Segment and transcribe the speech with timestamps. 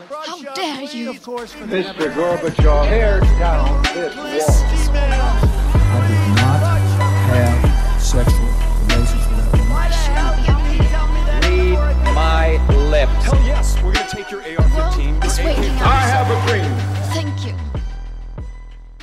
[0.00, 1.12] How dare you?
[1.12, 2.14] Mr.
[2.14, 4.46] Gorbachev, tear down this
[4.88, 5.34] wall.
[5.74, 6.62] I did not
[7.34, 8.48] have sexual
[8.86, 9.74] relations with that woman.
[11.42, 12.46] Read my
[12.90, 13.24] lips.
[13.24, 15.24] Hell yes, we're gonna take your AR-15.
[15.24, 15.82] It's waking up.
[15.82, 16.72] I have a dream.
[17.12, 17.54] Thank you.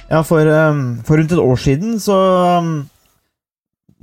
[0.09, 2.16] Ja, for, um, for rundt et år siden så
[2.57, 2.89] um,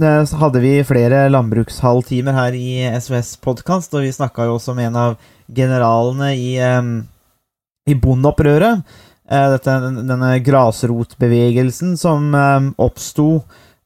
[0.01, 4.89] så hadde vi flere landbrukshalvtimer her i SOS podkast, og vi snakka jo også med
[4.89, 5.17] en av
[5.53, 8.81] generalene i, i bondeopprøret.
[9.29, 9.75] Eh, dette,
[10.09, 12.33] denne grasrotbevegelsen som
[12.81, 13.43] oppsto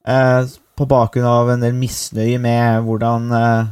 [0.07, 3.65] eh, på bakgrunn av en del misnøye med hvordan eh,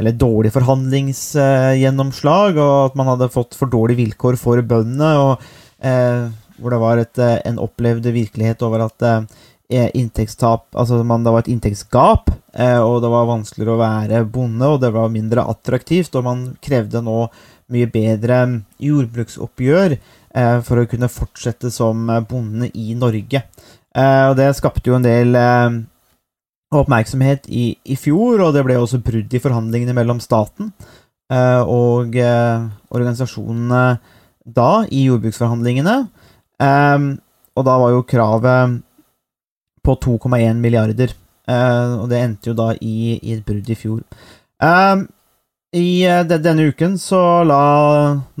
[0.00, 5.10] Eller dårlig forhandlingsgjennomslag, og at man hadde fått for dårlige vilkår for bøndene.
[5.20, 5.42] og
[5.84, 9.24] eh, hvor det var et, eh, en opplevd virkelighet over at eh,
[9.70, 14.66] inntektstap Altså man, det var et inntektsgap, eh, og det var vanskeligere å være bonde,
[14.66, 17.22] og det var mindre attraktivt, og man krevde nå
[17.70, 18.40] mye bedre
[18.82, 23.44] jordbruksoppgjør eh, for å kunne fortsette som eh, bonde i Norge.
[23.94, 25.78] Eh, og det skapte jo en del eh,
[26.74, 30.72] oppmerksomhet i, i fjor, og det ble også brudd i forhandlingene mellom staten
[31.30, 33.84] eh, og eh, organisasjonene
[34.50, 35.98] da, i jordbruksforhandlingene.
[36.60, 38.80] Og da var jo kravet
[39.90, 41.14] på 2,1 milliarder,
[41.50, 44.04] eh, og det endte jo da i, i et brudd i fjor.
[44.62, 45.08] Ehm,
[45.74, 47.62] I eh, denne uken så la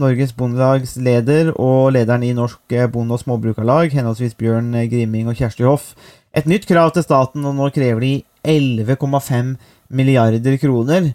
[0.00, 5.38] Norges Bondelags leder og lederen i Norsk eh, Bonde- og Småbrukarlag, henholdsvis Bjørn Grimming og
[5.38, 5.94] Kjersti Hoff,
[6.34, 8.14] et nytt krav til staten, og nå krever de
[8.46, 9.56] 11,5
[9.90, 11.10] milliarder kroner.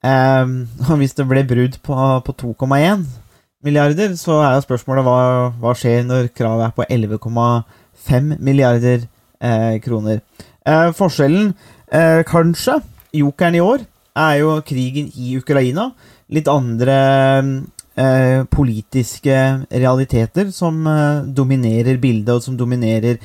[0.00, 3.02] Og hvis det ble brudd på, på 2,1
[3.64, 5.16] milliarder, så er jo spørsmålet hva,
[5.60, 9.08] hva skjer når kravet er på 11,5 milliarder eh,
[9.40, 10.20] kroner.
[10.66, 11.54] Eh, forskjellen,
[11.92, 12.80] eh, kanskje,
[13.16, 13.84] jokeren i år,
[14.16, 15.90] er jo krigen i Ukraina.
[16.30, 16.96] Litt andre
[17.96, 19.36] eh, politiske
[19.70, 23.18] realiteter som eh, dominerer bildet, og som dominerer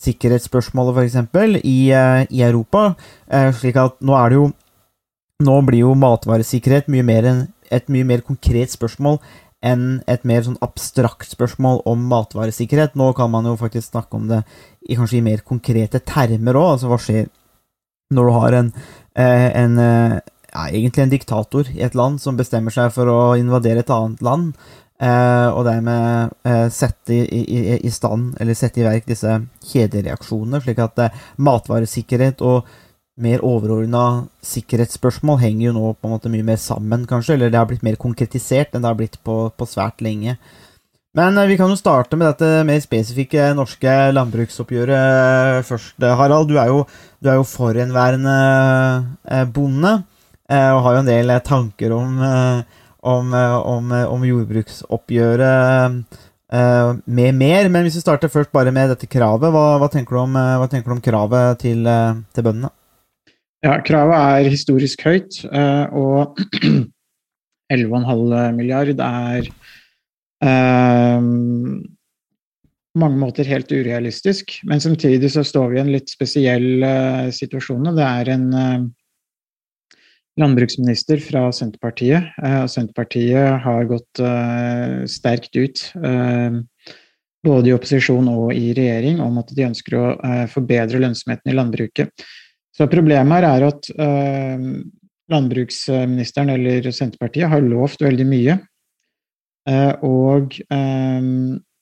[0.00, 2.94] sikkerhetsspørsmålet, f.eks., i, eh, i Europa.
[3.30, 4.50] Eh, slik at nå er det jo
[5.40, 7.38] Nå blir jo matvaresikkerhet mye mer en,
[7.72, 9.16] et mye mer konkret spørsmål
[9.60, 12.96] enn et mer sånn abstrakt spørsmål om matvaresikkerhet.
[12.96, 14.40] Nå kan man jo faktisk snakke om det
[14.88, 16.74] i kanskje i mer konkrete termer òg.
[16.74, 17.28] Altså hva skjer
[18.10, 18.72] når du har en,
[19.14, 20.18] eh, en eh,
[20.50, 24.22] ja, egentlig en diktator i et land som bestemmer seg for å invadere et annet
[24.24, 24.54] land,
[24.98, 26.32] eh, og dermed
[26.74, 29.36] sette i, i, i stand, eller sette i verk disse
[29.70, 31.04] kjedereaksjonene, slik at
[31.38, 32.66] matvaresikkerhet og
[33.20, 37.58] mer overordna sikkerhetsspørsmål henger jo nå på en måte mye mer sammen, kanskje, eller det
[37.60, 40.36] har blitt mer konkretisert enn det har blitt på, på svært lenge.
[41.18, 45.98] Men eh, vi kan jo starte med dette mer spesifikke norske landbruksoppgjøret eh, først.
[46.20, 46.84] Harald, du er jo,
[47.18, 48.36] du er jo forhenværende
[49.26, 49.96] eh, bonde,
[50.46, 54.26] eh, og har jo en del eh, tanker om, eh, om, eh, om, eh, om
[54.30, 55.98] jordbruksoppgjøret
[56.54, 57.68] eh, med mer.
[57.74, 60.58] Men hvis vi starter først bare med dette kravet, hva, hva, tenker, du om, eh,
[60.62, 62.70] hva tenker du om kravet til, eh, til bøndene?
[63.60, 66.38] Ja, kravet er historisk høyt, eh, og
[67.74, 69.50] 11,5 milliard er
[70.40, 71.26] eh,
[72.90, 74.56] på mange måter helt urealistisk.
[74.64, 77.92] Men samtidig så står vi i en litt spesiell eh, situasjon.
[78.00, 78.88] Det er en eh,
[80.40, 82.32] landbruksminister fra Senterpartiet.
[82.40, 86.60] eh, og Senterpartiet har gått eh, sterkt ut, eh,
[87.44, 91.60] både i opposisjon og i regjering, om at de ønsker å eh, forbedre lønnsomheten i
[91.60, 92.30] landbruket.
[92.80, 94.60] Så problemet her er at eh,
[95.28, 98.54] landbruksministeren eller Senterpartiet har lovt veldig mye.
[99.68, 101.20] Eh, og eh,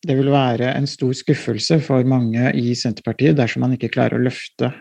[0.09, 4.25] det vil være en stor skuffelse for mange i Senterpartiet dersom man ikke klarer å
[4.27, 4.73] løfte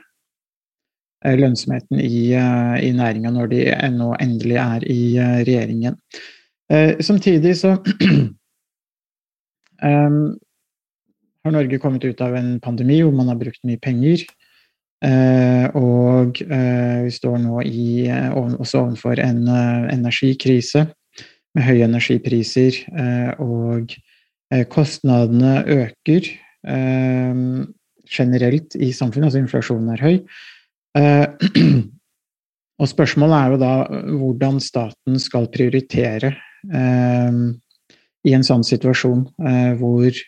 [1.22, 3.62] eh, lønnsomheten i, eh, i næringa når de
[3.94, 6.02] nå endelig er i eh, regjeringen.
[7.00, 7.78] Samtidig så
[9.86, 14.26] har Norge kommet ut av en pandemi hvor man har brukt mye penger.
[15.06, 19.44] Eh, og eh, vi står nå i, eh, også overfor en
[19.94, 20.88] energikrise
[21.58, 22.76] med høye energipriser,
[23.42, 23.94] og
[24.70, 26.28] kostnadene øker
[28.14, 30.20] generelt i samfunnet, altså inflasjonen er høy.
[32.78, 33.72] Og spørsmålet er jo da
[34.20, 36.36] hvordan staten skal prioritere
[36.70, 39.26] i en sånn situasjon
[39.82, 40.22] hvor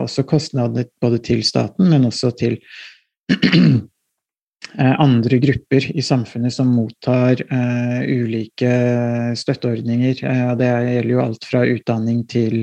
[0.00, 2.56] også kostnadene både til staten, men også til
[4.78, 8.70] andre grupper i samfunnet som mottar eh, ulike
[9.36, 10.24] støtteordninger.
[10.24, 12.58] Eh, det gjelder jo alt fra utdanning til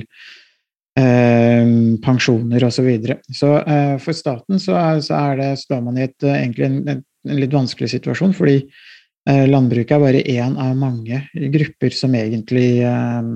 [1.00, 1.66] eh,
[2.04, 2.78] pensjoner osv.
[2.78, 3.20] Så, videre.
[3.34, 6.70] så eh, for staten så, er, så er det, står man i et, eh, egentlig
[6.70, 7.04] en, en,
[7.42, 11.26] litt vanskelig situasjon, fordi eh, landbruket er bare én av mange
[11.58, 13.34] grupper som egentlig eh,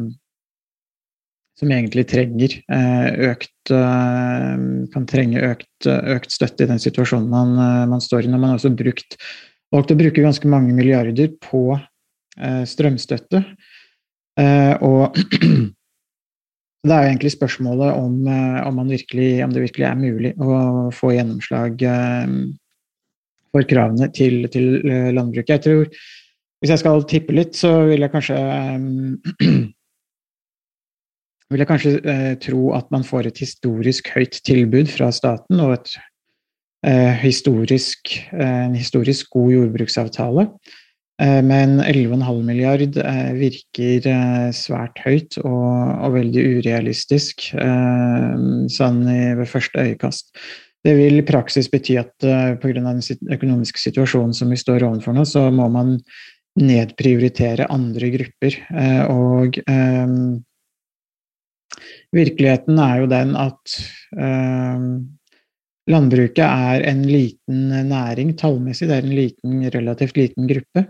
[1.61, 2.57] som egentlig trenger
[3.29, 7.53] økt Kan trenge økt, økt støtte i den situasjonen man,
[7.91, 8.31] man står i.
[8.31, 9.17] Når man har også brukt,
[9.71, 11.77] valgt å bruke ganske mange milliarder på
[12.67, 13.43] strømstøtte.
[14.81, 15.19] Og
[16.87, 18.15] det er jo egentlig spørsmålet om,
[18.65, 21.85] om, virkelig, om, det virkelig er mulig å få gjennomslag
[23.51, 24.81] for kravene til, til
[25.13, 25.53] landbruket.
[25.53, 25.85] Jeg tror
[26.61, 28.41] hvis jeg skal tippe litt, så vil jeg kanskje
[31.51, 35.75] vil jeg kanskje eh, tro at man får et historisk høyt tilbud fra staten og
[35.75, 35.97] et,
[36.87, 40.47] eh, historisk, eh, en historisk god jordbruksavtale.
[41.21, 45.69] Eh, men 11,5 milliard eh, virker eh, svært høyt og,
[46.07, 50.31] og veldig urealistisk sånn ved første øyekast.
[50.81, 52.81] Det vil i praksis bety at eh, pga.
[52.81, 53.03] den
[53.35, 55.99] økonomiske situasjonen som vi står overfor nå, så må man
[56.59, 58.57] nedprioritere andre grupper.
[59.07, 59.55] Og
[62.15, 63.75] virkeligheten er jo den at
[64.17, 64.85] eh,
[65.91, 68.89] landbruket er en liten næring tallmessig.
[68.89, 70.87] Det er en liten, relativt liten gruppe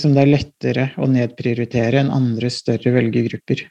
[0.00, 3.66] som det er lettere å nedprioritere enn andre større velgergrupper.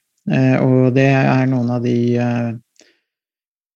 [0.62, 1.96] Og det er noen av de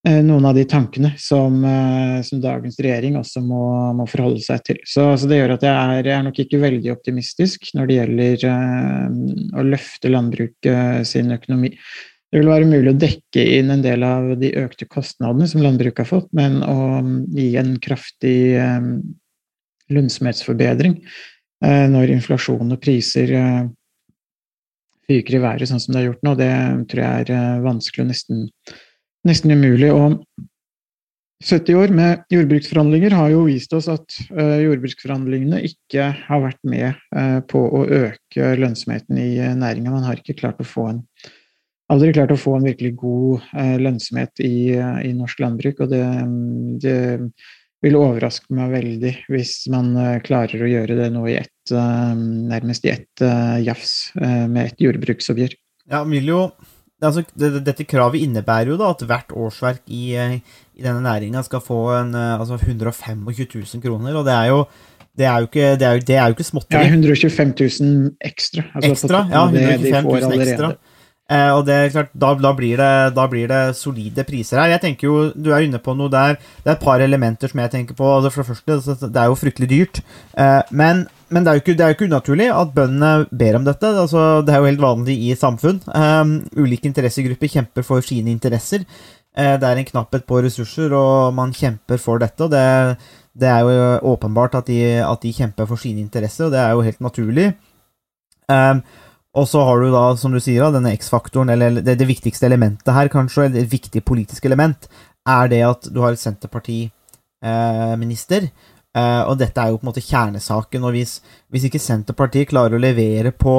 [0.07, 3.63] Eh, noen av de tankene som, eh, som dagens regjering også må,
[3.97, 4.79] må forholde seg til.
[4.85, 7.97] Så, så, det gjør at jeg er, jeg er, nok ikke veldig optimistisk når det
[7.97, 9.17] gjelder uh,
[9.57, 11.73] å løfte landbruket sin økonomi.
[12.27, 16.03] Det vil være mulig å dekke inn en del av de økte kostnadene som landbruket
[16.03, 16.99] har fått, men å
[17.31, 18.89] gi en kraftig um,
[19.95, 20.97] lønnsomhetsforbedring
[21.63, 23.61] uh, når inflasjon og priser uh,
[25.07, 26.51] fyker i været sånn som det har gjort nå, det
[26.91, 28.43] tror jeg er vanskelig og nesten
[29.27, 29.93] nesten umulig.
[29.95, 30.19] Og
[31.47, 37.61] 70 år med jordbruksforhandlinger har jo vist oss at jordbruksforhandlingene ikke har vært med på
[37.61, 39.29] å øke lønnsomheten i
[39.59, 39.93] næringa.
[39.93, 41.03] Man har ikke klart å få en
[41.93, 43.45] aldri klart å få en virkelig god
[43.79, 45.85] lønnsomhet i, i, norsk landbruk.
[45.85, 46.03] Og det,
[46.83, 46.97] det,
[47.85, 49.91] vil overraske meg veldig hvis man
[50.25, 53.23] klarer å gjøre det nå i ett, nærmest i ett
[53.63, 55.53] jafs med et jordbruksoppgjør.
[55.87, 56.41] Ja, vil jo
[57.03, 60.37] altså, dette kravet innebærer jo da at hvert årsverk i, eh,
[60.77, 64.67] i denne næringa skal få en, eh, altså 125 000 kroner, og det er jo
[65.17, 66.77] det er jo ikke, det er jo, det er jo ikke småtteri.
[66.77, 68.63] Ja, 125 000 ekstra.
[68.75, 69.45] Altså ekstra, ja.
[69.49, 70.67] 125 000 ekstra.
[71.27, 74.71] Eh, og det er klart, da, da, blir det, da, blir det, solide priser her.
[74.75, 76.37] Jeg tenker jo, Du er inne på noe der.
[76.63, 78.07] Det er et par elementer som jeg tenker på.
[78.15, 80.01] Altså for Det første, altså, det er jo fryktelig dyrt.
[80.39, 83.67] Eh, men, men det, er ikke, det, er jo ikke, unaturlig at bøndene ber om
[83.67, 83.93] dette.
[84.05, 85.83] Altså, det er jo helt vanlig i samfunn.
[85.91, 86.33] Eh,
[86.63, 88.87] ulike interessegrupper kjemper for sine interesser.
[89.37, 92.43] Eh, det er en knapphet på ressurser, og man kjemper for dette.
[92.43, 92.97] og det,
[93.37, 96.71] det er jo åpenbart at de, at de, kjemper for sine interesser, og det er
[96.71, 97.51] jo helt naturlig.
[98.47, 98.81] Um,
[99.37, 102.95] og så har du da, som du sier, denne X-faktoren, eller det, det, viktigste elementet
[102.95, 104.81] her, kanskje, eller et viktig politisk element,
[105.27, 108.41] er det at du har et Senterparti-minister.
[108.97, 110.83] Eh, og dette er jo på en måte kjernesaken.
[110.87, 111.13] Og hvis,
[111.53, 113.55] hvis ikke Senterpartiet klarer å levere på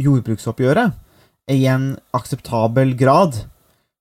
[0.00, 0.88] jordbruksoppgjøret
[1.52, 3.32] i en akseptabel grad,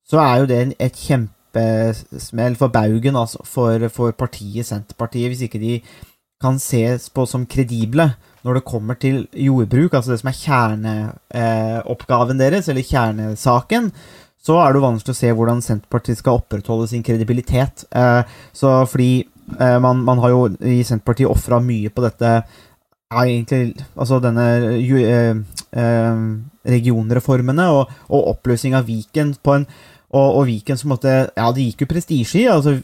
[0.07, 5.61] så er jo det et kjempesmell for baugen altså, for, for partiet Senterpartiet, hvis ikke
[5.61, 5.81] de
[6.39, 8.07] kan ses på som kredible
[8.47, 13.91] når det kommer til jordbruk, altså det som er kjerneoppgaven deres, eller kjernesaken,
[14.39, 17.83] så er det jo vanskelig å se hvordan Senterpartiet skal opprettholde sin kredibilitet.
[17.91, 18.23] Eh,
[18.55, 19.25] så fordi
[19.59, 24.47] eh, man, man, har jo i Senterpartiet ofra mye på dette ja, egentlig, altså denne
[24.79, 25.35] eh,
[25.75, 26.25] eh,
[26.71, 29.67] regionreformene og, og oppløsning av Viken på en
[30.09, 32.47] og, og Viken som måtte Ja, det gikk jo prestisje i.
[32.49, 32.79] Altså,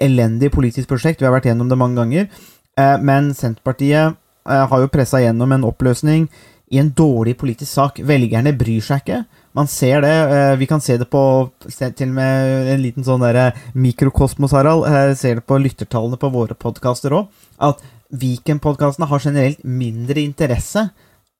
[0.00, 2.30] elendig politisk prosjekt, vi har vært gjennom det mange ganger.
[2.78, 4.16] Eh, men Senterpartiet
[4.48, 6.26] Eh, har jo pressa gjennom en oppløsning
[6.72, 8.00] i en dårlig politisk sak.
[8.02, 9.20] Velgerne bryr seg ikke.
[9.54, 10.14] Man ser det.
[10.34, 11.22] Eh, vi kan se det på
[11.68, 14.88] til og med en liten sånn der mikrokosmos, Harald.
[15.16, 17.28] Ser det på lyttertallene på våre podkaster òg.
[17.60, 20.90] At Viken-podkastene har generelt mindre interesse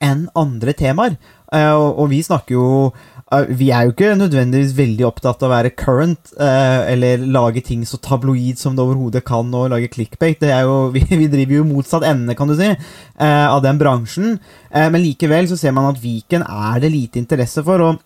[0.00, 1.18] enn andre temaer.
[1.52, 2.92] Og vi snakker jo
[3.32, 7.84] vi er jo ikke nødvendigvis veldig opptatt av å være current, eh, eller lage ting
[7.88, 10.42] så tabloid som det overhodet kan, og lage clickbait.
[10.42, 14.36] Jo, vi, driver jo motsatt ende, kan du si, eh, av den bransjen.
[14.68, 17.80] Eh, men likevel så ser man at Viken er det lite interesse for.
[17.80, 18.02] og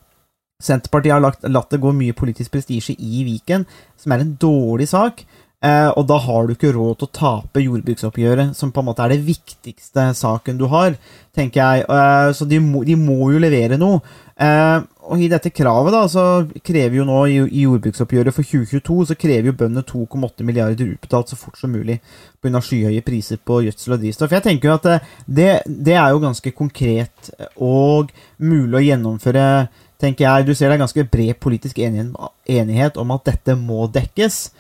[0.62, 3.66] Senterpartiet har lagt, latt det gå mye politisk prestisje i Viken,
[3.98, 5.26] som er en dårlig sak.
[5.66, 9.10] Og da har du ikke råd til å tape jordbruksoppgjøret, som på en måte er
[9.10, 10.94] det viktigste saken du har,
[11.34, 12.34] tenker jeg.
[12.38, 13.98] Så de må, de må, jo levere noe.
[14.36, 16.24] Eh, og i dette kravet, da, så
[16.66, 21.32] krever jo nå i, i jordbruksoppgjøret for 2022, så krever jo bøndene 2,8 milliarder utbetalt
[21.32, 22.00] så fort som mulig
[22.44, 22.60] pga.
[22.60, 24.34] skyhøye priser på gjødsel og drivstoff.
[24.36, 24.88] Jeg tenker jo at
[25.24, 29.48] det, det, er jo ganske konkret og mulig å gjennomføre
[29.96, 34.50] tenker jeg Du ser det er ganske bred politisk enighet om at dette må dekkes.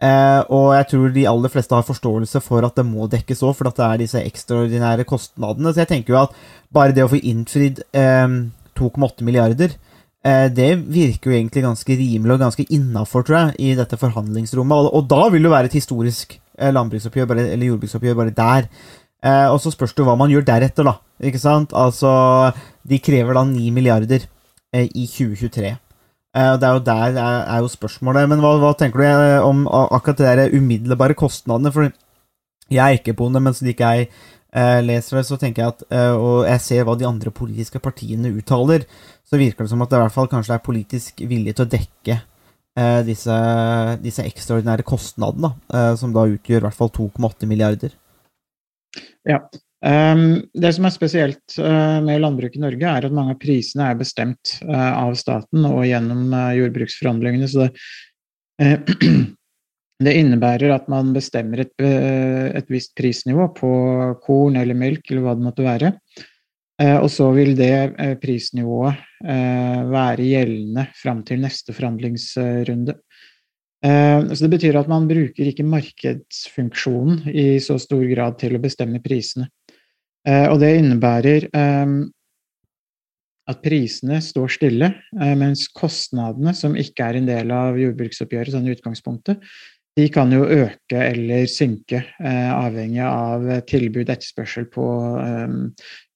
[0.00, 3.52] Eh, og jeg tror de aller fleste har forståelse for at det må dekkes òg,
[3.58, 5.72] for at det er disse ekstraordinære kostnadene.
[5.72, 6.38] Så jeg tenker jo at
[6.72, 8.38] bare det å få innfridd eh,
[8.78, 9.76] 2,8 milliarder,
[10.24, 14.92] eh, det virker jo egentlig ganske rimelig og ganske innafor, tror jeg, i dette forhandlingsrommet.
[14.92, 18.70] Og, da vil det være et historisk eh, landbruksoppgjør, bare, eller jordbruksoppgjør, bare der.
[19.24, 20.98] Eh, og så spørs det hva man gjør deretter, da.
[21.24, 21.72] Ikke sant?
[21.74, 22.52] Altså,
[22.86, 24.28] de krever da 9 milliarder
[24.76, 25.76] i 2023.
[26.36, 28.28] Eh, det er jo der er, er jo spørsmålet.
[28.28, 29.06] Men hva, hva, tenker du
[29.46, 31.72] om akkurat de umiddelbare kostnadene?
[31.72, 31.88] For
[32.70, 34.24] jeg er ikke bonde, mens de ikke er
[34.54, 38.32] leser det, så tenker jeg at eh, Og jeg ser hva de andre politiske partiene
[38.32, 38.86] uttaler,
[39.26, 41.70] så virker det som at det i hvert fall kanskje er politisk vilje til å
[41.74, 43.36] dekke eh, disse,
[44.04, 47.96] disse, ekstraordinære kostnadene, eh, som da utgjør i hvert fall 2,8 milliarder.
[49.28, 49.44] Ja,
[49.86, 53.98] Um, det som er spesielt med landbruk i Norge, er at mange av prisene er
[54.00, 57.46] bestemt av staten og gjennom jordbruksforhandlingene.
[57.52, 57.68] Så det,
[60.02, 63.70] det, innebærer at man bestemmer et, et, visst prisnivå på
[64.24, 65.92] korn eller melk eller hva det måtte være.
[67.00, 72.98] og så vil det prisnivået være gjeldende fram til neste forhandlingsrunde.
[73.80, 79.00] Så Det betyr at man bruker ikke markedsfunksjonen i så stor grad til å bestemme
[79.00, 79.48] prisene.
[80.26, 81.48] Eh, og det innebærer
[83.46, 84.88] at prisene står stille,
[85.20, 89.42] eh, mens kostnadene, som ikke er en del av jordbruksoppgjøret sånn i utgangspunktet,
[89.96, 94.86] de kan jo øke eller synke, eh, avhengig av tilbud etterspørsel på
[95.22, 95.60] ehm,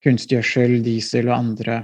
[0.05, 1.79] kunstgjødsel, diesel og andre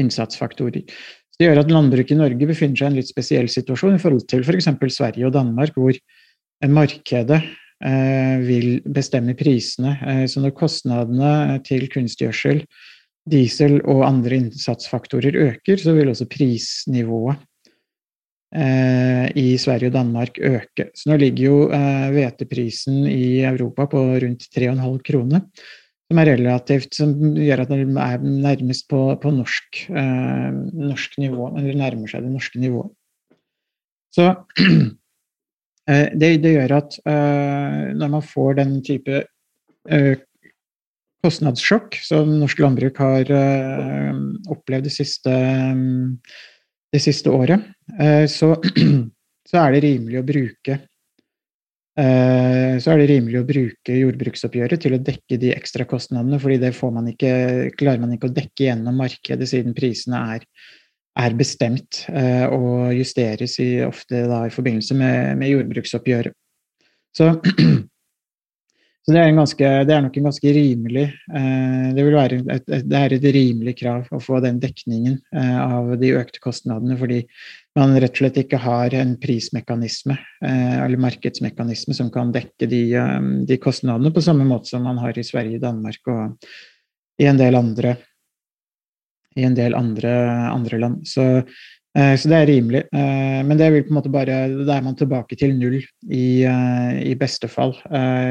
[0.00, 0.86] innsatsfaktorer.
[1.32, 4.00] Så det gjør at landbruket i Norge befinner seg i en litt spesiell situasjon i
[4.00, 4.70] forhold til f.eks.
[4.80, 5.96] For Sverige og Danmark, hvor
[6.68, 7.42] markedet
[7.82, 9.96] Eh, vil bestemme prisene.
[10.06, 12.60] Eh, så når kostnadene til kunstgjødsel,
[13.26, 17.46] diesel og andre innsatsfaktorer øker, så vil også prisnivået eh,
[18.52, 20.90] i Sverige og Danmark øke.
[20.92, 21.54] Så nå ligger jo
[22.12, 25.40] hveteprisen i Europa på rundt 3,5 kroner,
[26.04, 31.80] som er relativt Som gjør at den er nærmest på, på norsk, norsk nivå, eller
[31.80, 32.92] nærmer seg det norske nivået.
[34.12, 34.34] Så
[35.90, 39.24] Eh, det, det, gjør at eh, når man får den type
[39.90, 40.14] uh,
[41.22, 43.28] kostnadssjokk som norsk landbruk har
[44.50, 46.18] opplevd de siste, um,
[46.92, 47.62] det siste året,
[48.28, 48.52] så,
[49.48, 50.74] så, er det rimelig å bruke
[51.92, 56.70] så er det rimelig å bruke jordbruksoppgjøret til å dekke de ekstra kostnadene, fordi det
[56.88, 57.32] man ikke,
[57.76, 60.46] klarer man ikke å dekke gjennom markedet siden prisene er
[61.20, 66.34] er bestemt eh, og justeres i, ofte da, i forbindelse med, med jordbruksoppgjøret.
[67.12, 67.28] Så,
[69.02, 72.68] så det, er ganske, det, er nok en ganske rimelig eh, Det vil være et,
[72.68, 76.98] et, det er et rimelig krav å få den dekningen eh, av de økte kostnadene,
[77.00, 77.22] fordi
[77.78, 82.82] man rett og slett ikke har en prismekanisme eller markedsmekanisme som kan dekke de,
[83.48, 86.50] de kostnadene på samme måte som man har i Sverige, Danmark og
[87.22, 87.94] i en del andre
[89.40, 90.12] en del andre,
[90.52, 91.06] andre land.
[91.08, 91.44] Så, eh,
[91.92, 92.82] så, det er rimelig.
[92.88, 96.42] Eh, men det vil på en måte bare Da er man tilbake til null i,
[96.48, 97.74] eh, i beste fall.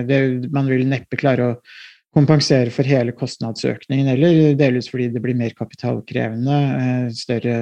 [0.07, 1.57] Det, man vil neppe klare å
[2.11, 6.57] kompensere for hele kostnadsøkningen, eller delvis fordi det blir mer kapitalkrevende,
[7.15, 7.53] større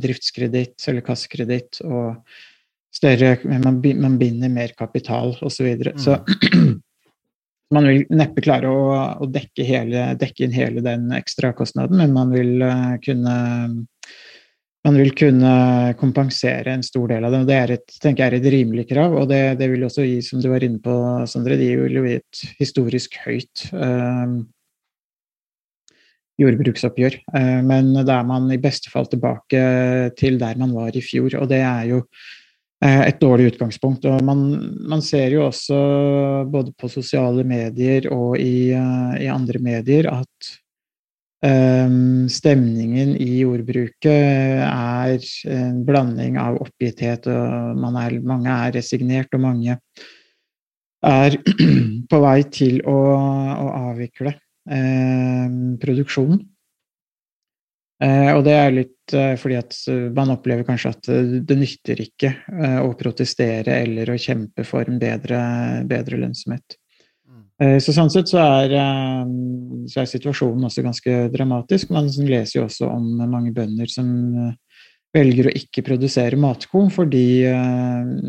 [0.00, 2.22] driftskreditt eller kassekreditt, og
[2.94, 5.52] større Man, man binder mer kapital, osv.
[5.52, 5.92] Så, videre.
[5.98, 6.16] så
[6.54, 6.78] mm.
[7.74, 8.86] Man vil neppe klare å,
[9.22, 12.64] å dekke, hele, dekke, inn hele den ekstrakostnaden, men man vil
[13.04, 13.36] kunne
[14.86, 15.52] man vil kunne
[16.00, 17.40] kompensere en stor del av det.
[17.42, 20.06] og Det er et, tenker jeg er et rimelig krav, og det, det, vil også
[20.06, 20.94] gi, som du var inne på,
[21.28, 24.34] Sondre, det vil jo gi et historisk høyt eh,
[26.40, 27.20] jordbruksoppgjør.
[27.36, 29.64] Eh, men da er man i beste fall tilbake
[30.16, 32.04] til der man var i fjor, og det er jo
[32.80, 34.06] Eh, et dårlig utgangspunkt.
[34.08, 34.40] Og man,
[34.88, 35.76] man, ser jo også
[36.48, 40.52] både på sosiale medier og i, uh, i andre medier at
[41.40, 49.78] stemningen i jordbruket er en blanding av oppgitthet, og er, mange er resignert, og mange
[51.00, 51.38] er
[52.10, 54.34] på vei til å, å avvikle
[54.68, 56.42] um, produksjonen.
[58.00, 61.56] Uh, og det er litt Eh, fordi at eh, man opplever kanskje at eh, det
[61.58, 62.32] nytter ikke
[62.84, 65.40] å protestere eller å kjempe for en bedre,
[65.88, 66.76] bedre lønnsomhet.
[67.60, 67.76] Mm.
[67.84, 68.72] Så sånn sett så er,
[69.90, 71.90] så er, situasjonen også ganske dramatisk.
[71.92, 74.08] Man leser jo også om mange bønder som
[75.12, 77.42] velger å ikke produsere matkorn fordi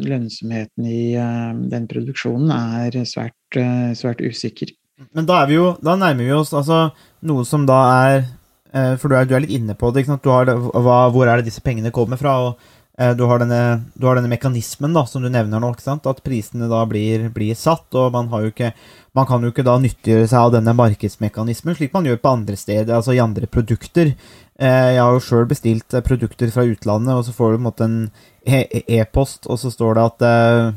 [0.04, 1.14] lønnsomheten i
[1.72, 3.62] den produksjonen er svært,
[3.96, 4.76] svært usikker.
[5.10, 6.84] Men da, jo, da nærmer vi oss altså
[7.28, 8.20] noe som da er
[8.74, 10.06] eh, For du er, du er litt inne på det.
[10.22, 12.38] Du har hva, hvor er det disse pengene kommer fra?
[12.46, 12.81] og eh,
[13.18, 16.84] du har, denne, du har denne mekanismen da, som du nevner nå, at prisene da
[16.86, 17.88] blir, blir satt.
[17.98, 18.74] og man, ikke,
[19.18, 22.60] man kan jo ikke da nyttiggjøre seg av denne markedsmekanismen, slik man gjør på andre
[22.60, 24.14] steder, altså i andre produkter.
[24.62, 27.72] Eh, jeg har jo sjøl bestilt eh, produkter fra utlandet, og så får du en
[27.88, 27.98] en
[28.46, 30.74] e- e-post, og så står det at eh,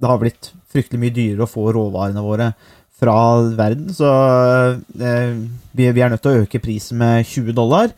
[0.00, 2.52] det har blitt fryktelig mye dyrere å få råvarene våre
[2.96, 3.16] fra
[3.56, 4.10] verden, så
[5.00, 5.34] eh,
[5.76, 7.90] vi er nødt til å øke prisen med 20 dollar.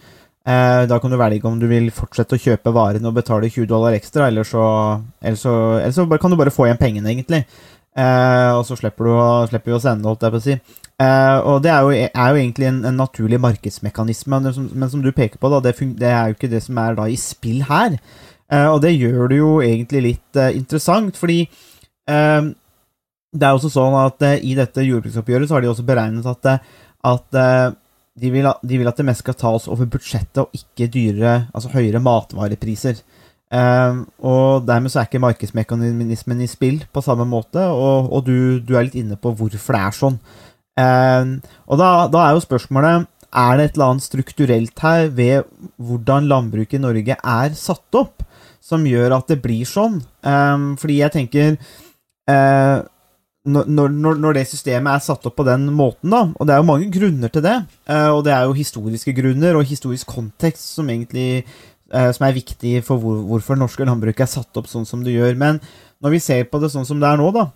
[0.48, 3.68] Eh, da kan du velge om du vil fortsette å kjøpe varene og betale 20
[3.68, 4.62] dollar ekstra, eller så,
[5.20, 7.42] eller så, eller så kan du bare få igjen pengene, egentlig.
[7.98, 10.56] Eh, og så slipper, du, slipper å sende, holdt jeg på å si.
[10.98, 14.92] Eh, og det er jo, er jo egentlig en, en naturlig markedsmekanisme, men som, men
[14.92, 17.18] som du peker på, da, det, det er jo ikke det som er da i
[17.20, 17.98] spill her.
[18.48, 22.48] Eh, og det gjør det jo egentlig litt eh, interessant, fordi eh,
[23.36, 26.70] det er også sånn at i dette jordbruksoppgjøret så har de også beregnet at,
[27.04, 27.36] at
[28.20, 31.72] de, vil, de vil at det mest skal tas over budsjettet og ikke dyrere, altså
[31.72, 33.00] høyere matvarepriser.
[33.48, 38.58] Eh, og dermed så er ikke markedsmekanismen i spill på samme måte, og, og du,
[38.60, 40.18] du er litt inne på hvorfor det er sånn.
[40.78, 41.32] Eh,
[41.66, 46.28] og da, da er jo spørsmålet er det et eller annet strukturelt her ved hvordan
[46.30, 48.24] landbruket i Norge er satt opp,
[48.64, 50.00] som gjør at det blir sånn?
[50.24, 52.78] Eh, fordi jeg tenker eh,
[53.48, 56.62] når, når, når det systemet er satt opp på den måten, da, og det er
[56.62, 57.56] jo mange grunner til det,
[57.88, 62.36] eh, og det er jo historiske grunner og historisk kontekst som egentlig eh, som er
[62.36, 65.36] viktig for hvor, hvorfor norske landbruket er satt opp sånn som det gjør.
[65.40, 65.60] Men
[66.04, 67.48] når vi ser på det sånn som det er nå, da,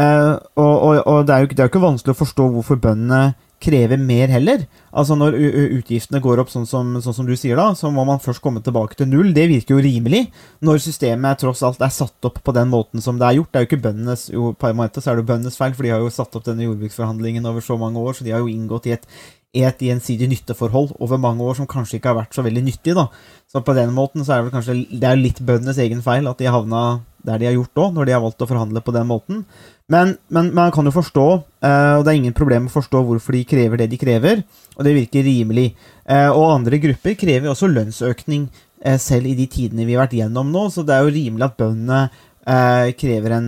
[0.00, 3.34] eh, og, og, og det er jo det er ikke vanskelig å forstå hvorfor bøndene
[3.64, 4.64] krever mer heller.
[4.94, 5.36] Altså Når
[5.80, 8.62] utgiftene går opp sånn som, sånn som du sier, da, så må man først komme
[8.64, 9.32] tilbake til null.
[9.36, 10.26] Det virker jo rimelig,
[10.64, 13.52] når systemet tross alt er satt opp på den måten som det er gjort.
[13.52, 15.86] Det er jo ikke bøndenes jo, på en måte så er det bøndenes feil, for
[15.86, 18.52] de har jo satt opp denne jordbruksforhandlingen over så mange år, så de har jo
[18.52, 19.08] inngått i et,
[19.54, 22.94] i et gjensidig nytteforhold over mange år som kanskje ikke har vært så veldig nyttig.
[22.98, 23.06] da.
[23.50, 26.26] Så på den måten så er det vel kanskje det er litt bøndenes egen feil
[26.30, 28.92] at de havna der de har gjort òg, når de har valgt å forhandle på
[28.92, 29.44] den måten.
[29.88, 31.24] Men, men man kan jo forstå,
[31.64, 34.42] eh, og det er ingen problem å forstå hvorfor de krever det de krever,
[34.76, 35.70] og det virker rimelig.
[36.04, 38.44] Eh, og andre grupper krever også lønnsøkning
[38.84, 41.48] eh, selv i de tidene vi har vært gjennom nå, så det er jo rimelig
[41.48, 42.04] at bøndene
[42.44, 43.46] krever en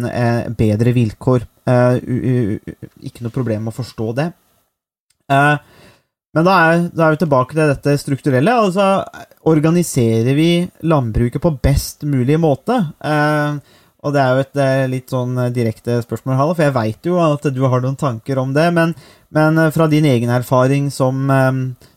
[0.57, 1.42] bedre vilkår.
[1.69, 4.31] Ikke noe problem å forstå det.
[5.27, 5.57] Eh,
[6.37, 8.53] men da er, da er vi tilbake til dette strukturelle.
[8.53, 9.07] altså
[9.49, 10.51] Organiserer vi
[10.85, 12.77] landbruket på best mulig måte?
[13.01, 13.57] Eh,
[14.05, 17.09] og det er jo et eh, litt sånn eh, direkte spørsmål, Halle, for jeg veit
[17.09, 18.68] jo at du har noen tanker om det.
[18.77, 18.92] Men,
[19.33, 21.25] men eh, fra din egen erfaring som,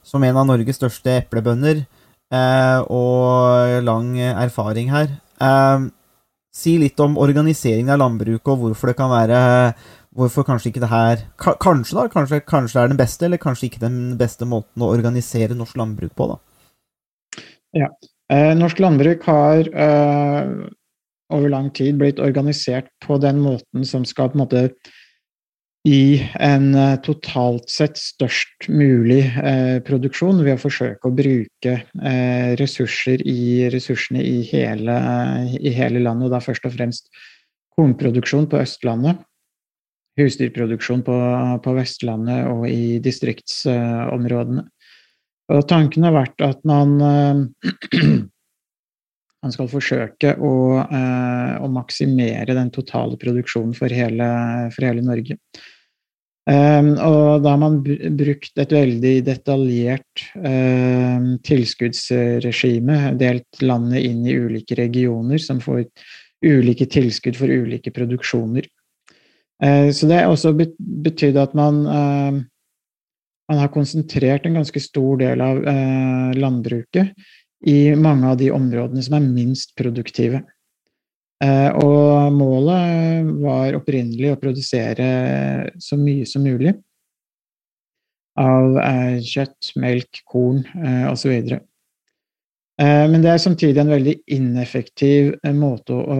[0.07, 1.83] som en av Norges største eplebønder,
[2.31, 5.09] eh, og lang erfaring her
[5.41, 5.89] eh,
[6.49, 9.39] Si litt om organiseringen av landbruket, og hvorfor det kan være
[10.19, 13.69] Hvorfor kanskje ikke det her Kanskje da, kanskje, kanskje det er den beste, eller kanskje
[13.69, 17.85] ikke den beste måten å organisere norsk landbruk på, da.
[18.29, 20.51] Eh, norsk landbruk har eh,
[21.33, 24.63] over lang tid blitt organisert på den måten som skal på en måte
[25.87, 32.51] gi en eh, totalt sett størst mulig eh, produksjon ved å forsøke å bruke eh,
[32.59, 34.99] ressurser i ressursene i hele,
[35.55, 37.09] i hele landet, og da først og fremst
[37.77, 39.23] kornproduksjon på Østlandet,
[40.19, 41.15] husdyrproduksjon på,
[41.63, 44.65] på Vestlandet og i distriktsområdene.
[45.49, 48.03] Og tanken har vært at man eh,
[49.43, 54.29] man skal forsøke å, eh, å maksimere den totale produksjonen for hele,
[54.75, 55.39] for hele Norge.
[56.49, 60.23] Um, og da har man brukt et veldig detaljert
[61.45, 65.83] tilskuddsregime, delt landet inn i ulike regioner som får
[66.41, 68.65] ulike tilskudd for ulike produksjoner.
[69.63, 72.39] Eh, så det har også betydd at man, eh,
[73.49, 77.11] man har konsentrert en ganske stor del av eh, landbruket
[77.67, 80.45] i mange av de områdene som er minst produktive.
[81.39, 85.05] Og målet var opprinnelig å produsere
[85.79, 86.73] så mye som mulig
[88.39, 88.75] av
[89.23, 90.65] kjøtt, melk, korn
[91.07, 91.31] osv.
[92.79, 96.19] Eh, men det er samtidig en veldig ineffektiv eh, måte å,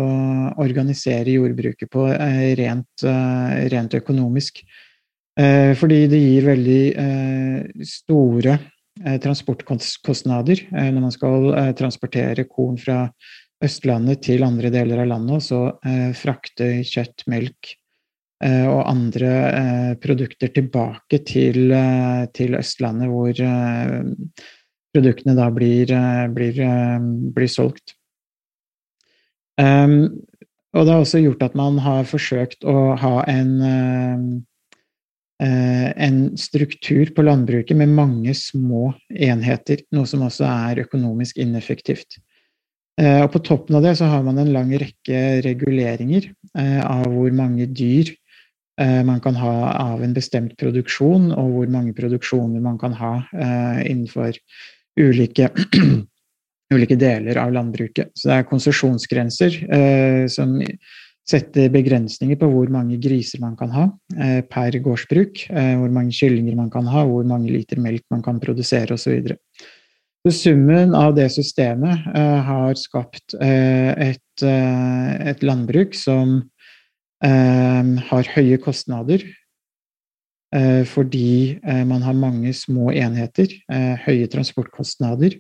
[0.59, 3.07] organisere jordbruket på eh, rent,
[3.73, 4.63] rent økonomisk.
[5.39, 8.57] Fordi det gir veldig store
[9.23, 11.45] transportkostnader når man skal
[11.79, 13.05] transportere korn fra
[13.63, 17.71] Østlandet til andre deler av landet, og så frakte kjøtt, melk
[18.43, 19.31] og andre
[20.03, 21.71] produkter tilbake til,
[22.35, 23.39] til Østlandet, hvor
[24.93, 26.99] produktene da blir, eh, blir, eh,
[27.33, 27.95] blir solgt.
[29.57, 30.21] Um,
[30.73, 34.45] og det har også gjort at man har forsøkt å ha en,
[35.41, 42.19] eh, en struktur på landbruket med mange små enheter, noe som også er økonomisk ineffektivt.
[42.99, 47.65] Og på toppen av det så har man en lang rekke reguleringer av hvor mange
[47.65, 48.11] dyr
[48.77, 54.35] man kan ha av en bestemt produksjon, og hvor mange produksjoner man kan ha innenfor
[54.99, 55.49] ulike
[56.73, 58.11] ulike deler av landbruket.
[58.13, 60.57] Så det er konsesjonsgrenser eh, som
[61.29, 66.13] setter begrensninger på hvor mange griser man kan ha eh, per gårdsbruk, eh, hvor mange
[66.15, 69.33] kyllinger man kan ha, hvor mange liter melk man kan produsere osv.
[70.27, 76.41] Så, summen av det systemet eh, har skapt eh, et, eh, et, landbruk som
[77.19, 79.25] har høye kostnader.
[80.49, 83.51] Fordi man har mange små enheter,
[84.01, 85.35] høye transportkostnader,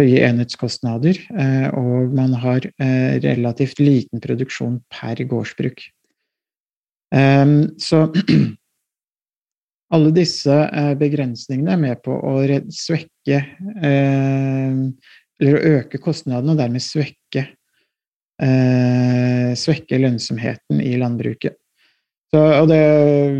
[0.00, 5.82] høye enhetskostnader, eh, og man har eh, relativt liten produksjon per gårdsbruk.
[7.14, 8.08] Ehm, så
[9.94, 12.38] alle disse eh, begrensningene er med på å
[12.74, 13.42] svekke
[15.44, 17.42] Eller å øke kostnadene og dermed svekke,
[19.58, 21.58] svekke lønnsomheten i landbruket.
[22.34, 22.82] Så, og det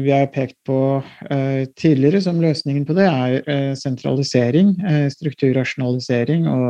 [0.05, 6.47] vi har pekt på uh, tidligere som løsningen på det, er uh, sentralisering, uh, strukturrasjonalisering
[6.47, 6.69] og,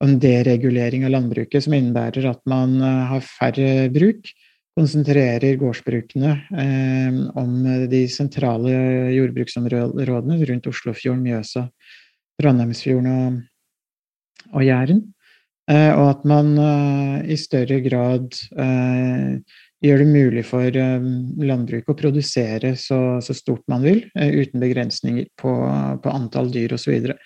[0.00, 4.30] og, en deregulering av landbruket, som innebærer at man har færre bruk,
[4.78, 6.30] konsentrerer gårdsbrukene
[7.36, 7.50] om
[7.90, 8.72] de sentrale
[9.12, 11.66] jordbruksområdene rundt Oslofjorden, Mjøsa,
[12.40, 13.36] Trondheimsfjorden og,
[14.54, 15.02] og Jæren.
[15.68, 16.54] og at man
[17.28, 18.40] i større grad
[19.84, 21.04] gjør det mulig for eh,
[21.46, 25.54] landbruket å produsere så, så stort man vil, eh, uten begrensninger på,
[26.04, 26.84] på antall dyr osv.
[26.84, 27.16] Så, videre.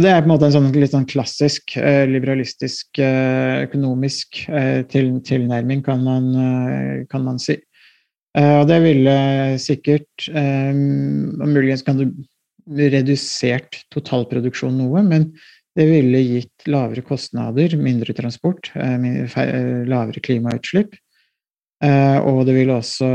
[0.00, 4.44] det er på en måte en sånn, litt sånn klassisk eh, liberalistisk økonomisk
[4.92, 6.30] til, tilnærming, kan man,
[7.10, 7.58] kan man si.
[8.38, 9.14] Og det ville
[9.58, 12.04] sikkert og Muligens kan du
[12.70, 15.32] redusert totalproduksjon noe, men
[15.74, 20.94] det ville gitt lavere kostnader, mindre transport, lavere klimautslipp.
[21.80, 23.08] Eh, og det ville også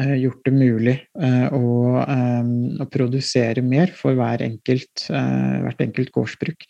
[0.00, 6.68] eh, gjort det mulig eh, å, å, produsere mer for hver enkelt, hvert enkelt gårdsbruk.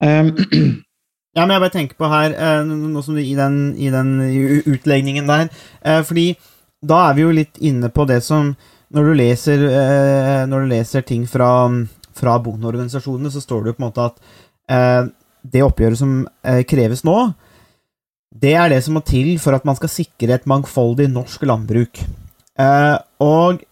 [1.30, 2.32] Ja, men jeg bare tenker på her,
[2.66, 4.16] noe som du, i den, i den
[4.66, 5.46] utlegningen der
[6.02, 6.32] Fordi
[6.82, 8.48] da er vi jo litt inne på det som
[8.90, 9.62] Når du leser,
[10.50, 11.70] når du leser ting fra,
[12.18, 15.14] fra bondeorganisasjonene, så står det jo på en måte at
[15.54, 16.18] det oppgjøret som
[16.66, 17.16] kreves nå,
[18.30, 22.02] det er det som må til for at man skal sikre et mangfoldig norsk landbruk.
[22.60, 23.62] Eh, og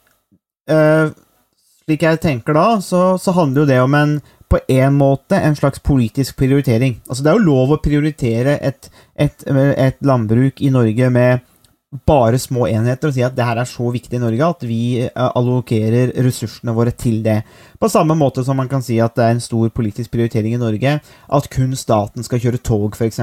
[0.71, 1.13] eh,
[1.85, 4.19] slik jeg tenker da, så, så, handler jo det om en
[4.49, 6.97] på en måte en slags politisk prioritering.
[7.09, 11.45] Altså Det er jo lov å prioritere et, et, et landbruk i Norge med
[11.89, 14.81] bare små enheter og si at det her er så viktig i Norge at vi
[15.07, 17.39] eh, allokerer ressursene våre til det.
[17.81, 20.61] På samme måte som man kan si at det er en stor politisk prioritering i
[20.61, 23.23] Norge at kun staten skal kjøre tog, f.eks.,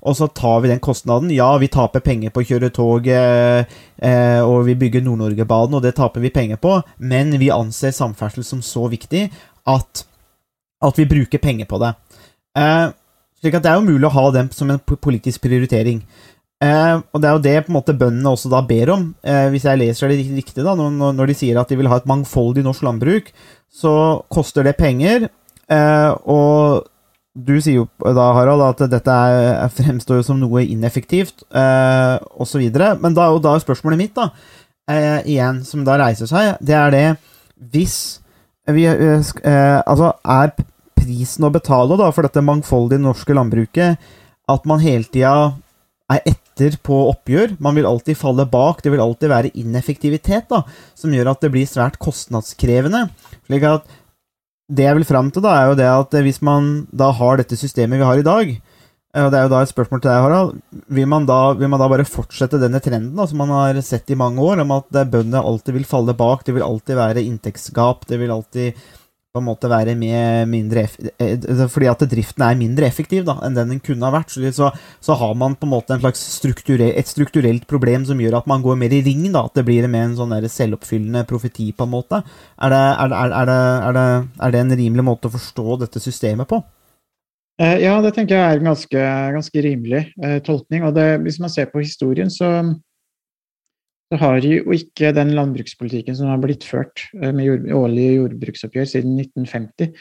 [0.00, 1.28] og så tar vi den kostnaden.
[1.34, 3.68] Ja, vi taper penger på å kjøre tog, eh,
[4.00, 8.48] eh, og vi bygger Nord-Norge-banen, og det taper vi penger på, men vi anser samferdsel
[8.48, 9.26] som så viktig
[9.68, 10.06] at,
[10.80, 11.92] at vi bruker penger på det.
[12.56, 12.88] Eh,
[13.44, 16.00] slik at det er jo mulig å ha den som en politisk prioritering.
[16.60, 19.46] Eh, og det er jo det på en måte bøndene også da ber om, eh,
[19.52, 22.08] hvis jeg leser det riktig, da, når, når, de sier at de vil ha et
[22.10, 23.30] mangfoldig norsk landbruk,
[23.72, 23.92] så
[24.28, 25.30] koster det penger.
[25.72, 26.84] Eh, og
[27.32, 32.66] du sier jo da, Harald, at dette er, fremstår jo som noe ineffektivt, eh, osv.
[33.00, 34.28] Men da er jo er spørsmålet mitt, da,
[34.90, 37.06] eh, igjen, som da reiser seg, det er det
[37.72, 38.20] Hvis
[38.66, 40.52] vi eh, eh, Altså, er
[40.96, 43.96] prisen å betale da for dette mangfoldige norske landbruket
[44.50, 45.54] at man hele tida
[46.10, 47.56] er etter på oppgjør.
[47.62, 48.82] Man vil alltid falle bak.
[48.82, 50.64] Det vil alltid være ineffektivitet da,
[50.98, 53.06] som gjør at det blir svært kostnadskrevende.
[53.46, 53.88] Slik at
[54.70, 57.58] det jeg vil fram til, da, er jo det at hvis man da har dette
[57.58, 58.52] systemet vi har i dag,
[59.10, 60.50] og det er jo da et spørsmål til deg, Harald.
[60.94, 64.12] Vil man da, vil man da bare fortsette denne trenden da, som man har sett
[64.14, 68.06] i mange år, om at bøndene alltid vil falle bak, det vil alltid være inntektsgap,
[68.06, 68.78] det vil alltid
[69.30, 70.82] på en måte være med mindre
[71.22, 74.32] eh, Fordi at driften er mindre effektiv da, enn den den kunne ha vært.
[74.34, 78.40] Så, så har man på en måte en slags strukture, et strukturelt problem som gjør
[78.40, 79.28] at man går mer i ring.
[79.30, 82.22] da, At det blir mer en sånn selvoppfyllende profeti, på en måte.
[82.58, 83.60] Er det, er, er, det,
[84.42, 86.58] er det, en rimelig måte å forstå dette systemet på?
[87.60, 90.88] Eh, ja, det tenker jeg er en ganske, ganske rimelig eh, tolkning.
[90.88, 92.50] og det, Hvis man ser på historien, så
[94.10, 98.88] så har jo ikke den landbrukspolitikken som har blitt ført eh, med jord, årlige jordbruksoppgjør
[98.90, 99.92] siden 1950,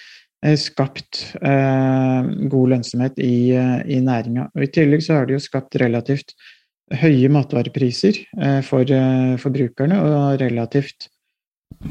[0.46, 4.50] eh, skapt eh, god lønnsomhet i, i næringa.
[4.58, 6.34] I tillegg så har det jo skapt relativt
[6.98, 11.12] høye matvarepriser eh, for eh, forbrukerne og relativt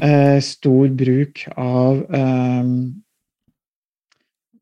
[0.03, 2.73] eh, stor bruk av eh,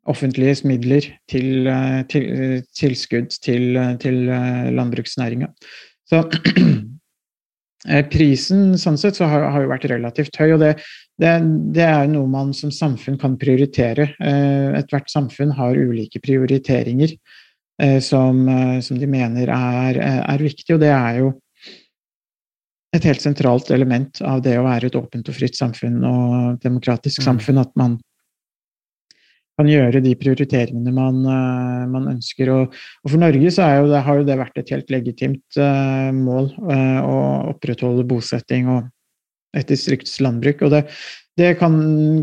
[0.08, 5.50] offentlige midler til, eh, til eh, tilskudd til, eh, til eh, landbruksnæringa.
[6.08, 6.76] Så eh,
[8.12, 10.73] prisen sånn sett så har, har jo vært relativt høy, og det,
[11.21, 11.34] det,
[11.76, 14.10] det er noe man som samfunn kan prioritere.
[14.19, 17.13] Eh, Ethvert samfunn har ulike prioriteringer
[17.82, 21.32] eh, som, eh, som de mener er, er viktig, og det er jo
[22.95, 27.21] et helt sentralt element av det å være et åpent og fritt samfunn og demokratisk
[27.21, 27.26] Mm.
[27.26, 27.97] samfunn, at man
[29.58, 32.52] kan gjøre de prioriteringene man, eh, man ønsker.
[32.54, 36.12] Og, og for Norge så jo det, har jo det vært et helt legitimt uh,
[36.13, 37.17] mål uh, å
[37.54, 38.91] opprettholde bosetting og
[39.58, 40.62] et distriktslandbruk.
[40.67, 40.84] Og det,
[41.39, 41.74] det kan,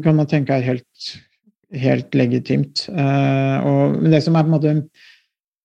[0.04, 1.10] kan man tenke er helt,
[1.74, 2.86] helt legitimt.
[2.92, 4.76] Uh, og, men det som er på en måte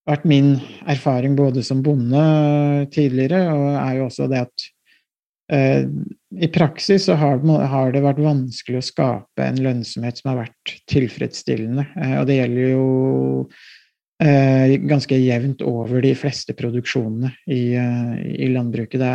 [0.09, 0.55] vært min
[0.89, 2.25] erfaring både som bonde
[2.95, 4.69] tidligere, og er jo også det at
[5.49, 7.39] i praksis så har,
[7.91, 11.87] det- vært vanskelig å skape en lønnsomhet som har vært tilfredsstillende.
[11.97, 13.49] Eh, og det gjelder jo
[14.21, 18.99] eh, ganske jevnt over de fleste produksjonene i, eh, i landbruket.
[18.99, 19.11] Det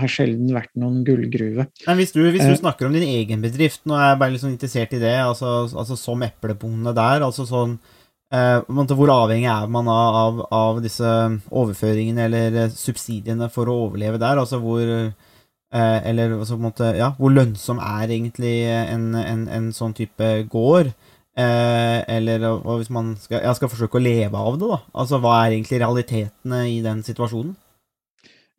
[0.00, 1.66] har sjelden vært noen gullgruve.
[1.86, 2.56] Men hvis du, hvis du Eh.
[2.62, 5.96] snakker om din egen bedrift, nå er jeg bare sånn interessert i det, altså, altså
[5.96, 7.78] som eplebonde der, altså sånn
[8.32, 11.04] eh, Hvor avhengig er man av, av, av disse
[11.52, 14.36] overføringene eller eh, subsidiene for å overleve der?
[14.40, 15.12] Altså hvor eh,
[15.76, 20.30] Eller altså, på en måte, ja, hvor lønnsom er egentlig en, en, en sånn type
[20.52, 20.92] gård?
[21.36, 24.78] Eh, eller hvis man skal, ja, skal forsøke å leve av det, da.
[24.96, 27.52] Altså hva er egentlig realitetene i den situasjonen?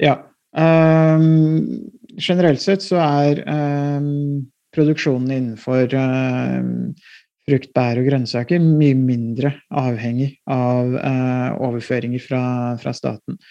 [0.02, 0.20] Ja.
[0.58, 1.90] Um,
[2.22, 6.94] generelt sett så er um, produksjonen innenfor um,
[7.50, 12.44] frukt, bær og grønnsaker mye mindre avhengig av uh, overføringer fra,
[12.82, 13.42] fra staten.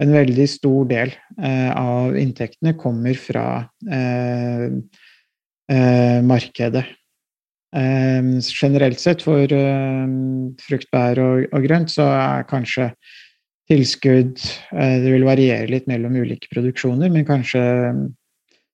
[0.00, 3.44] En veldig stor del eh, av inntektene kommer fra
[3.84, 4.68] eh,
[5.72, 6.86] eh, markedet.
[7.76, 10.06] Eh, generelt sett for eh,
[10.64, 12.88] frukt, bær og, og grønt så er kanskje
[13.70, 14.40] tilskudd
[14.74, 17.62] eh, Det vil variere litt mellom ulike produksjoner, men kanskje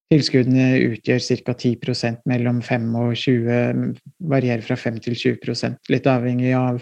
[0.07, 1.53] tilskuddene utgjør ca.
[1.59, 3.93] 10 mellom 5 og 20
[4.31, 6.79] Varierer fra 5 til 20% litt avhengig av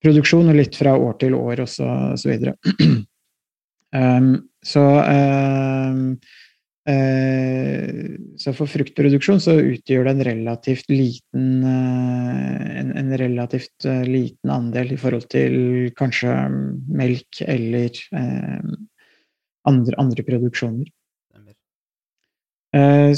[0.00, 2.56] produksjon og litt fra år til år og så videre.
[3.96, 6.04] Um, så um,
[6.88, 7.90] uh,
[8.38, 14.54] så for fruktproduksjon så utgjør det en relativt liten uh, en, en relativt uh, liten
[14.54, 16.36] andel i forhold til kanskje
[16.88, 18.72] melk eller eh,
[19.68, 20.88] andre, andre produksjoner.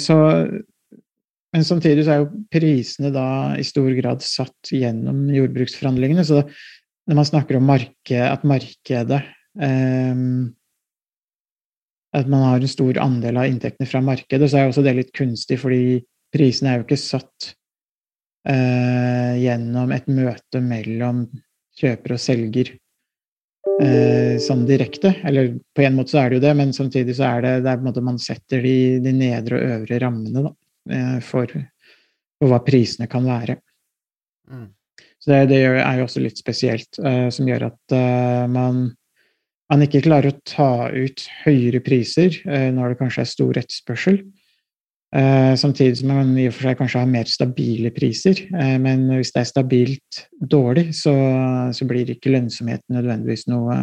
[0.01, 0.17] Så
[1.53, 3.27] men samtidig så er jo prisene da
[3.61, 6.25] i stor grad satt gjennom jordbruksforhandlingene.
[6.25, 6.41] Så
[7.09, 9.21] når man snakker om marked, at markedet
[9.61, 10.23] eh,
[12.13, 14.97] At man har en stor andel av inntektene fra markedet, så er jo også det
[14.99, 17.53] litt kunstig, fordi prisene er jo ikke satt
[18.49, 21.25] eh, gjennom et møte mellom
[21.81, 22.75] kjøper og selger
[23.81, 25.15] eh, sånn direkte.
[25.25, 27.73] Eller på en måte så er det jo det, men samtidig så er det, det
[27.73, 30.55] er på en måte man setter de, de nedre og øvre rammene da,
[30.93, 31.57] eh, for,
[32.37, 33.57] for hva prisene kan være.
[34.53, 34.71] Mm.
[35.23, 38.89] Så det, det er jo også litt spesielt, eh, som gjør at eh, man,
[39.71, 44.19] man ikke klarer å ta ut høyere priser eh, når det kanskje er stor etterspørsel.
[45.13, 48.43] Eh, samtidig som man i og for seg kanskje har mer stabile priser.
[48.49, 51.15] Eh, men hvis det er stabilt dårlig, så,
[51.77, 53.79] så blir ikke lønnsomheten nødvendigvis noe,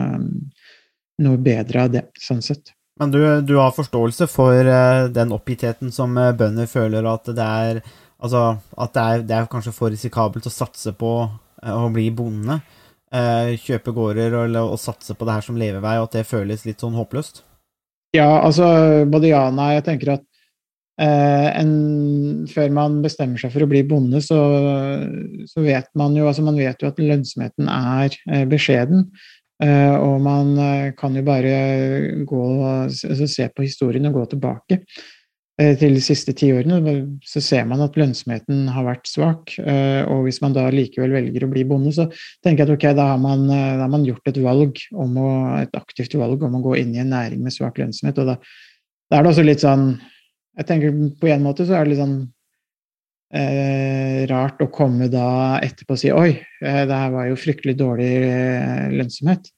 [1.25, 2.73] noe bedre av det, sånn sett.
[2.99, 4.67] Men du, du har forståelse for
[5.15, 7.83] den oppgittheten som bønder føler at det er
[8.19, 12.57] Altså at det er, det er kanskje for risikabelt å satse på å bli bonde.
[13.15, 16.65] Eh, kjøpe gårder og, og satse på det her som levevei, og at det føles
[16.67, 17.43] litt sånn håpløst.
[18.15, 18.65] Ja, altså
[19.09, 19.75] både ja og nei.
[19.77, 20.25] Jeg tenker at
[21.01, 21.73] eh, en,
[22.49, 24.39] før man bestemmer seg for å bli bonde, så,
[25.49, 29.05] så vet man jo altså man vet jo at lønnsomheten er eh, beskjeden.
[29.59, 31.55] Eh, og man eh, kan jo bare
[32.27, 34.79] gå altså, se på historien og gå tilbake
[35.59, 36.93] til de siste ti årene.
[37.27, 39.57] Så ser man at lønnsomheten har vært svak.
[39.59, 42.07] eh, og hvis man da likevel velger å bli bonde, så
[42.43, 45.17] tenker jeg at ok, da har man, eh, da har man gjort et valg om
[45.19, 48.17] å, et aktivt valg om å gå inn i en næring med svak lønnsomhet.
[48.23, 48.37] og da,
[49.11, 49.99] da er det også litt sånn
[50.59, 52.17] jeg tenker På en måte så er det litt sånn
[53.31, 57.77] eh, rart å komme da etterpå og si oi, eh, det her var jo fryktelig
[57.79, 59.51] dårlig eh, lønnsomhet.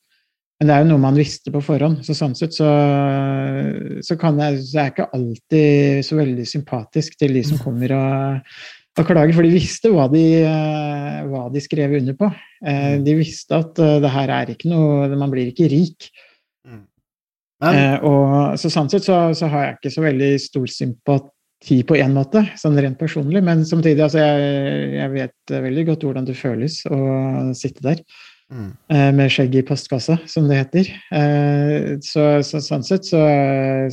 [0.61, 2.03] Men det er jo noe man visste på forhånd.
[2.05, 2.67] Så sånn sett så,
[4.05, 8.51] så, kan jeg, så er ikke alltid så veldig sympatisk til de som kommer og,
[8.93, 10.21] og klager, for de visste hva de,
[11.31, 12.29] hva de skrev under på.
[12.61, 16.11] Eh, De visste at eh, det her er ikke noe Man blir ikke rik.
[16.61, 16.85] Mm.
[17.65, 21.81] Men, Eh, og så sånn sett så, så har jeg ikke så veldig stor sympati
[21.89, 26.29] på én måte, sånn rent personlig, men samtidig, altså jeg, jeg vet veldig godt hvordan
[26.29, 27.01] det føles å
[27.57, 28.05] sitte der
[28.51, 30.91] mm, eh, med skjegg i postkassa, som det heter.
[31.17, 33.21] Eh, så, så sånn sett så,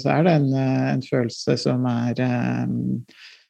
[0.03, 2.23] så er det en, eh, en følelse som er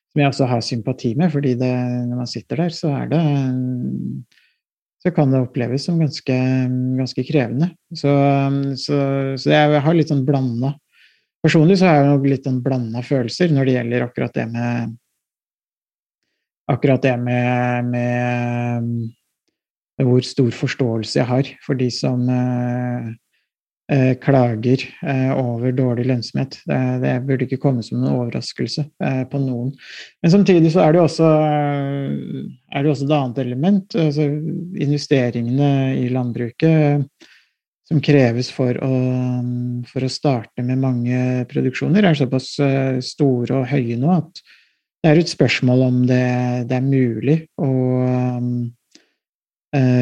[0.09, 1.73] Som jeg også har sympati med, fordi det,
[2.09, 3.23] når man sitter der, så er det
[4.99, 6.37] så kan det oppleves som ganske,
[6.99, 7.69] ganske krevende.
[7.95, 8.11] Så,
[8.83, 10.73] så jeg har litt sånn blanda
[11.45, 14.97] Personlig så har jeg nok litt sånn blanda følelser når det gjelder akkurat det med
[16.69, 18.89] Akkurat det med, med
[20.07, 23.09] hvor stor forståelse jeg har for de som eh,
[23.93, 26.61] eh, klager eh, over dårlig lønnsomhet.
[26.69, 28.87] Det, det burde ikke komme som en overraskelse
[29.31, 29.73] på noen.
[30.23, 31.33] Men samtidig så er det jo også,
[32.75, 33.99] er det også et annet element.
[33.99, 34.29] Altså
[34.87, 37.27] investeringene i landbruket
[37.89, 38.95] som kreves for å,
[39.89, 42.53] for å starte med mange produksjoner, er såpass
[43.09, 44.43] store og høye nå at
[44.99, 46.25] det er et spørsmål om det,
[46.69, 47.71] det er mulig å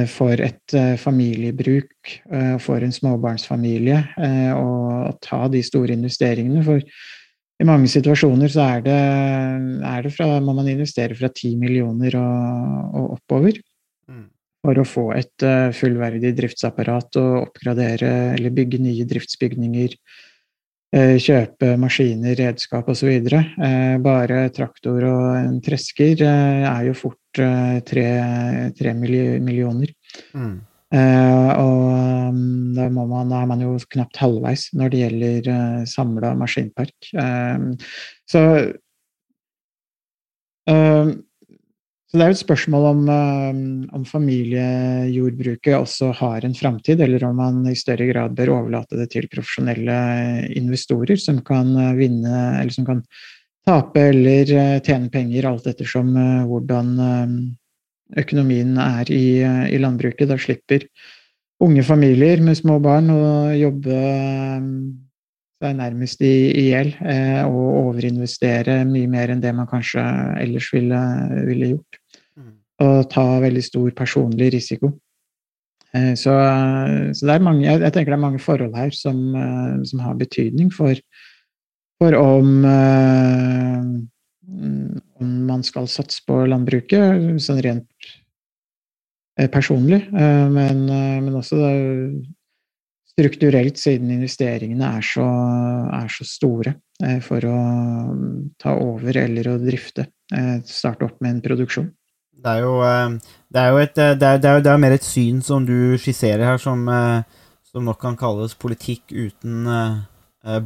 [0.06, 6.62] for et eh, familiebruk, og for en småbarnsfamilie, eh, å, ta de store investeringene.
[6.66, 6.82] For
[7.56, 9.00] i mange situasjoner så er det,
[9.90, 13.56] er det fra, må man investere fra 10 millioner og, og oppover
[14.10, 14.26] mm,
[14.66, 20.05] for å få et eh, fullverdig driftsapparat og oppgradere eller bygge nye driftsbygninger, eh,
[20.92, 23.10] kjøpe maskiner, redskap osv.
[23.32, 28.08] Uh, bare traktor og en tresker eh, er jo fort eh, tre,
[28.78, 29.92] tre millioner.
[30.34, 30.56] mm,
[30.94, 31.80] Eh, og
[32.30, 35.48] um, da, man, er man jo knapt halvveis når det gjelder
[35.90, 36.94] samla maskinpark.
[37.10, 37.88] Eh,
[38.30, 38.42] så
[40.70, 41.10] eh,
[42.06, 43.56] så det er jo et spørsmål om, eh,
[43.98, 49.08] om familiejordbruket også har en framtid, eller om man i større grad bør overlate det
[49.10, 49.96] til profesjonelle
[50.54, 53.02] investorer som kan eh, vinne, eller som kan
[53.66, 56.14] tape eller eh, tjene penger, alt ettersom
[56.46, 56.94] hvordan
[58.16, 59.42] økonomien er i,
[59.74, 60.30] i landbruket.
[60.30, 60.86] Da slipper
[61.66, 63.98] unge familier med små barn å jobbe
[65.62, 70.04] seg nærmest i i hjel eh, og overinvestere mye mer enn det man kanskje
[70.42, 71.00] ellers ville,
[71.48, 72.00] ville gjort.
[72.36, 72.52] mm.
[72.86, 74.92] Og ta veldig stor personlig risiko.
[75.96, 76.34] Eh, så,
[77.16, 80.04] så det er mange, jeg, jeg tenker det er mange forhold her som, eh, som
[80.04, 81.00] har betydning for,
[82.02, 83.80] for om eh,
[85.16, 87.88] om man skal satse på landbruket, sånn rent
[89.40, 91.72] eh, personlig, eh, men, men også da,
[93.16, 95.24] strukturelt, siden investeringene er så,
[95.96, 97.60] er så store eh, for å
[98.12, 100.04] mm, ta over eller å drifte,
[100.36, 101.88] eh, starte opp med en produksjon.
[102.36, 103.14] Det er jo, eh,
[103.48, 105.64] det er jo, et, det er, det er, jo- det er mer et syn som
[105.64, 106.84] du skisserer her, som,
[107.64, 109.64] som nok kan kalles politikk uten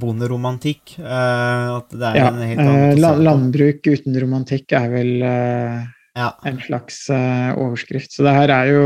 [0.00, 0.98] bonderomantikk.
[1.00, 5.12] At det er Ja, en helt annen landbruk uten romantikk er vel
[6.18, 6.32] Ja.
[6.44, 8.12] en slags overskrift.
[8.12, 8.82] Så det her er jo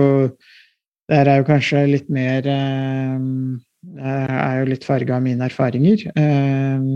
[1.09, 3.09] det her er jo kanskje litt mer eh,
[4.01, 6.07] er jo litt farga av mine erfaringer.
[6.17, 6.87] eh,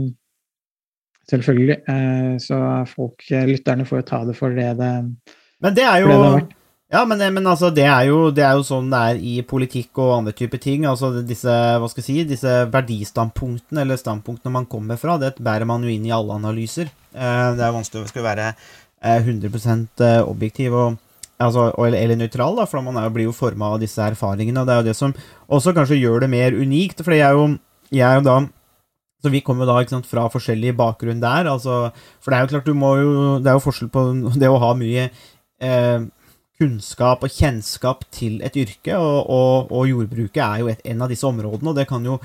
[1.29, 1.81] selvfølgelig.
[1.95, 4.93] Eh, så folk, lytterne, får jo ta det for det det,
[5.61, 6.55] Men det er jo, det, det har vært.
[6.89, 9.99] Ja, men, men altså, det er, jo, det er jo sånn det er i politikk
[10.01, 10.87] og andre typer ting.
[10.89, 15.69] Altså disse, hva skal jeg si, disse verdistandpunktene, eller standpunktene man kommer fra, det bærer
[15.69, 16.89] man jo inn i alle analyser.
[17.13, 20.97] Eh, det er vanskelig å skulle være eh, 100 objektiv og
[21.39, 24.63] altså, eller, eller nøytral, da, for man er, blir jo forma av disse erfaringene.
[24.63, 25.17] Og det er jo det som
[25.49, 27.51] også kanskje gjør det mer unikt, for jeg er jo,
[27.95, 28.39] jeg er jo da
[29.19, 31.49] så vi kommer da sant, fra forskjellig bakgrunn der.
[31.51, 31.89] Altså,
[32.23, 34.05] for det er jo klart, du må jo Det er jo forskjell på
[34.43, 36.05] det å ha mye eh,
[36.59, 41.11] kunnskap og kjennskap til et yrke, og, og, og jordbruket er jo et, en av
[41.13, 42.19] disse områdene, og det kan jo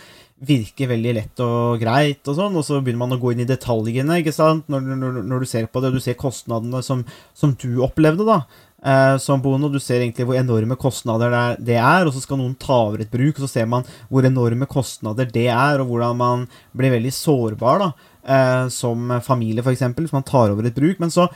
[0.44, 3.48] virke veldig lett og greit, og sånn, og så begynner man å gå inn i
[3.48, 4.66] detaljene ikke sant?
[4.74, 7.06] Når, når, når du ser på det, og du ser kostnadene som,
[7.38, 8.42] som du opplevde da,
[8.86, 12.40] eh, som bonde, og du ser egentlig hvor enorme kostnader det er, og så skal
[12.42, 15.90] noen ta over et bruk, og så ser man hvor enorme kostnader det er, og
[15.90, 17.92] hvordan man blir veldig sårbar da,
[18.24, 21.30] eh, som familie eksempel, hvis man tar over et bruk, men så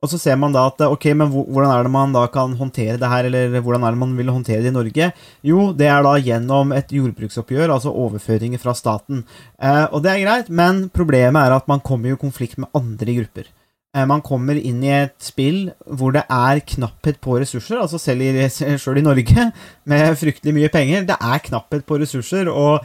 [0.00, 2.96] og så ser man da at ok, men hvordan er det man da kan håndtere
[3.00, 5.10] det her, eller hvordan er det man vil håndtere det i Norge?
[5.44, 9.26] Jo, det er da gjennom et jordbruksoppgjør, altså overføringer fra staten.
[9.60, 13.18] Eh, og det er greit, men problemet er at man kommer i konflikt med andre
[13.20, 13.52] grupper.
[13.96, 18.22] Eh, man kommer inn i et spill hvor det er knapphet på ressurser, altså selv
[18.22, 18.48] i,
[18.84, 19.50] selv i Norge,
[19.90, 21.06] med fryktelig mye penger.
[21.08, 22.84] Det er knapphet på ressurser, og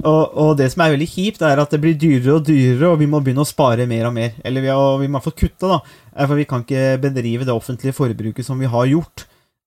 [0.00, 3.00] og, og det som er veldig kjipt, er at det blir dyrere og dyrere, og
[3.02, 4.30] vi må begynne å spare mer og mer.
[4.48, 5.76] Eller vi, har, vi må få kutte, da.
[6.14, 9.26] Eh, For vi kan ikke bedrive det offentlige forbruket som vi har gjort.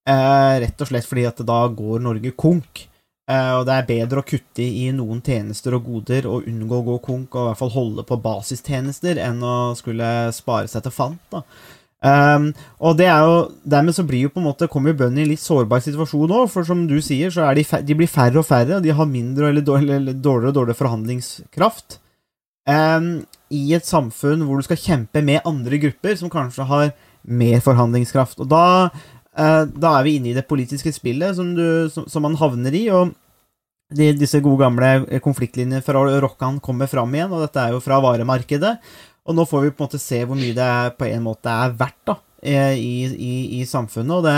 [0.09, 2.87] Eh, rett og slett fordi at da går Norge konk.
[3.31, 6.87] Eh, og det er bedre å kutte i noen tjenester og goder og unngå å
[6.89, 10.95] gå konk, og i hvert fall holde på basistjenester, enn å skulle spare seg til
[10.95, 11.23] fant.
[11.31, 11.43] da.
[12.03, 12.49] Um,
[12.83, 15.23] og det er jo, dermed så blir jo på en måte, kommer jo bøndene i
[15.23, 18.41] en litt sårbar situasjon òg, for som du sier, så er de, de blir færre
[18.41, 22.01] og færre, og de har mindre eller dårligere, dårligere og dårligere forhandlingskraft.
[22.67, 23.07] Um,
[23.51, 26.91] I et samfunn hvor du skal kjempe med andre grupper som kanskje har
[27.23, 28.43] mer forhandlingskraft.
[28.43, 28.65] Og da,
[29.33, 32.83] da er vi inne i det politiske spillet som, du, som, som man havner i.
[32.93, 33.15] og
[33.93, 37.99] de, disse gode gamle konfliktlinjene fra Rokkan kommer fram igjen, og dette er jo fra
[38.03, 38.77] varemarkedet.
[39.23, 41.51] Og nå får vi på en måte se hvor mye det er, på en måte
[41.51, 42.55] er verdt da, i,
[43.07, 44.15] i, i samfunnet.
[44.17, 44.35] Og det,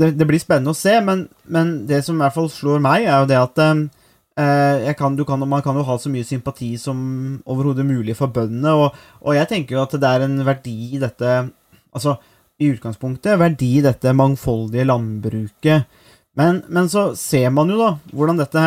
[0.00, 3.04] det, det, blir spennende å se, men, men, det som i hvert fall slår meg,
[3.04, 7.00] er jo det at eh, kan, kan, man kan jo ha så mye sympati som
[7.44, 11.02] overhodet mulig for bøndene, og, og, jeg tenker jo at det er en verdi i
[11.02, 11.40] dette
[11.90, 12.12] Altså,
[12.60, 15.88] i utgangspunktet, verdi i dette mangfoldige landbruket.
[16.38, 18.64] Men, men så ser man jo da hvordan dette,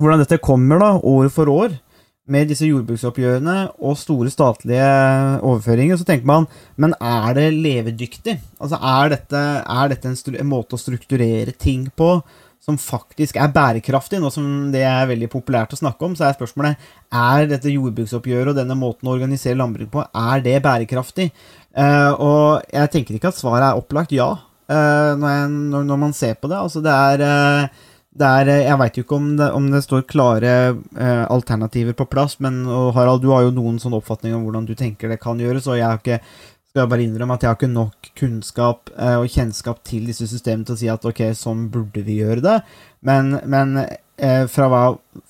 [0.00, 1.74] hvordan dette kommer da, år for år
[2.24, 4.86] med disse jordbruksoppgjørene og store statlige
[5.44, 6.46] overføringer, så tenker man
[6.80, 8.38] men er det levedyktig?
[8.58, 12.16] Altså Er dette, er dette en, en, måte å strukturere ting på
[12.64, 14.22] som faktisk er bærekraftig?
[14.22, 16.80] Nå som det er veldig populært å snakke om, så er spørsmålet
[17.12, 21.28] er dette jordbruksoppgjøret og denne måten å organisere landbruk på, er det bærekraftig?
[21.74, 26.00] Uh, og jeg tenker ikke at svaret er opplagt ja, uh, når, jeg, når, når,
[26.04, 26.60] man ser på det.
[26.60, 27.82] Altså det er uh,
[28.14, 30.50] er, eh, jeg veit jo ikke om det, om det står klare
[31.34, 32.60] alternativer på plass, men
[32.94, 35.80] Harald, du har jo noen sånn oppfatning om hvordan du tenker det kan gjøres, og
[35.80, 39.82] jeg har ikke skal jeg bare innrømme at jeg har ikke nok kunnskap og kjennskap
[39.90, 42.54] til disse systemene til å si at ok, sånn burde vi gjøre det,
[43.02, 43.82] men, men
[44.14, 44.84] fra, hva,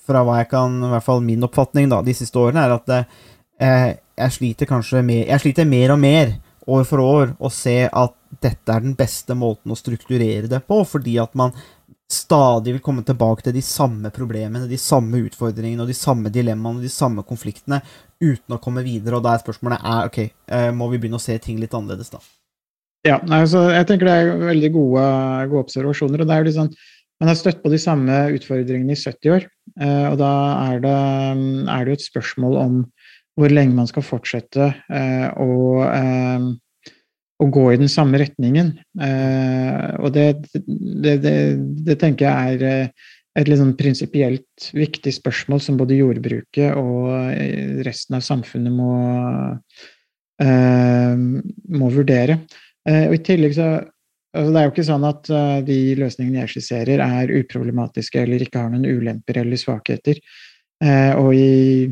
[0.05, 2.93] fra, hva, jeg kan I hvert fall min oppfatning da, de siste årene, er at
[2.95, 6.35] eh, jeg sliter kanskje mer Jeg sliter mer og mer
[6.65, 10.79] år for år å se at dette er den beste måten å strukturere det på,
[10.87, 11.53] fordi at man
[12.11, 16.81] stadig vil komme tilbake til de samme problemene, de samme utfordringene og de samme dilemmaene
[16.81, 17.79] og de samme konfliktene
[18.21, 19.17] uten å komme videre.
[19.17, 22.11] Og da er spørsmålet er, ok, eh, må vi begynne å se ting litt annerledes,
[22.13, 22.21] da?
[23.05, 25.07] Ja, altså, jeg tenker det er veldig gode,
[25.51, 26.21] gode observasjoner.
[26.21, 26.75] og det er jo litt sånn
[27.21, 29.45] man har støtt på de samme utfordringene i 70 år,
[29.79, 30.31] eh, og da
[30.73, 30.95] er det,
[31.71, 32.81] er det et spørsmål om
[33.35, 35.49] hvor lenge man skal fortsette eh, å
[37.35, 38.71] å gå i den samme retningen.
[39.01, 41.35] Eh, og det, det, det,
[41.87, 47.09] det, tenker jeg er eh, et litt sånn prinsipielt viktig spørsmål som både jordbruket og
[47.33, 48.93] eh, resten av samfunnet må,
[50.43, 51.17] eh,
[51.81, 52.39] må vurdere.
[52.87, 53.73] Eh, og i tillegg så
[54.35, 55.29] altså Det er jo ikke sånn at
[55.63, 60.19] de løsningene jeg skisserer, er uproblematiske eller ikke har noen ulemper eller svakheter.
[61.21, 61.85] Og i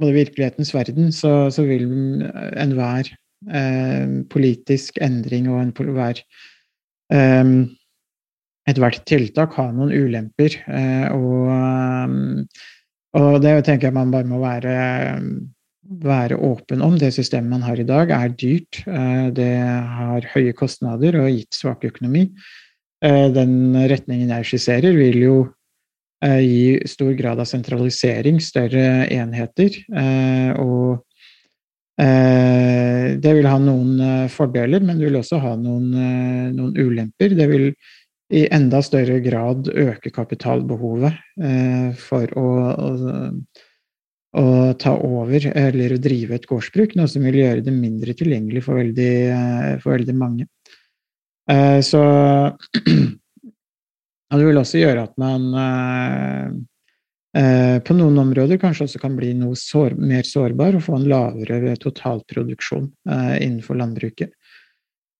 [0.00, 1.86] både virkelighetens verden så, så vil
[2.58, 3.12] enhver
[3.44, 6.20] Eh, politisk endring og enhver
[7.12, 7.48] eh,
[8.70, 10.56] ethvert tiltak har noen ulemper.
[10.64, 11.50] Eh, og,
[13.18, 14.76] og, det tenker jeg man bare må være,
[16.04, 16.96] være åpen om.
[17.00, 18.80] Det systemet man har i dag, er dyrt.
[19.36, 19.52] Det
[19.98, 22.30] har høye kostnader og gitt svak økonomi.
[23.04, 25.36] Den retningen jeg skisserer, vil jo
[26.24, 29.76] gi stor grad av sentralisering, større enheter.
[30.62, 31.02] Og
[31.94, 36.74] Eh, det vil ha noen eh, fordeler, men det vil også ha noen, eh, noen
[36.74, 37.36] ulemper.
[37.38, 37.68] Det vil
[38.34, 41.12] i enda større grad øke kapitalbehovet
[42.00, 42.88] for å, å,
[44.40, 44.44] å,
[44.80, 48.80] ta over eller å drive et gårdsbruk, noe som vil gjøre det mindre tilgjengelig for
[48.80, 49.12] veldig,
[49.84, 50.48] for veldig mange.
[51.84, 52.00] Så
[54.32, 55.50] Og det vil også gjøre at man
[57.34, 61.08] Eh, på noen områder kanskje også kan bli noe sår, mer sårbar og få en
[61.10, 64.30] lavere totalproduksjon eh, innenfor landbruket.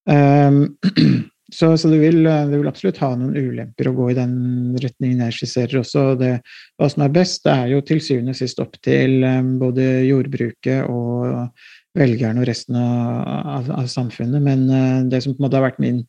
[0.07, 0.77] Um,
[1.57, 4.37] så, så det, vil, det, vil, absolutt ha noen ulemper å gå i den
[4.79, 6.07] retningen jeg skisserer også.
[6.21, 6.33] Det,
[6.79, 9.89] hva som er best, det er jo til syvende og sist opp til um, både
[10.07, 11.51] jordbruket og
[11.99, 13.27] velgerne og resten av,
[13.59, 14.39] av, av samfunnet.
[14.45, 16.05] Men uh, det som på en måte har vært min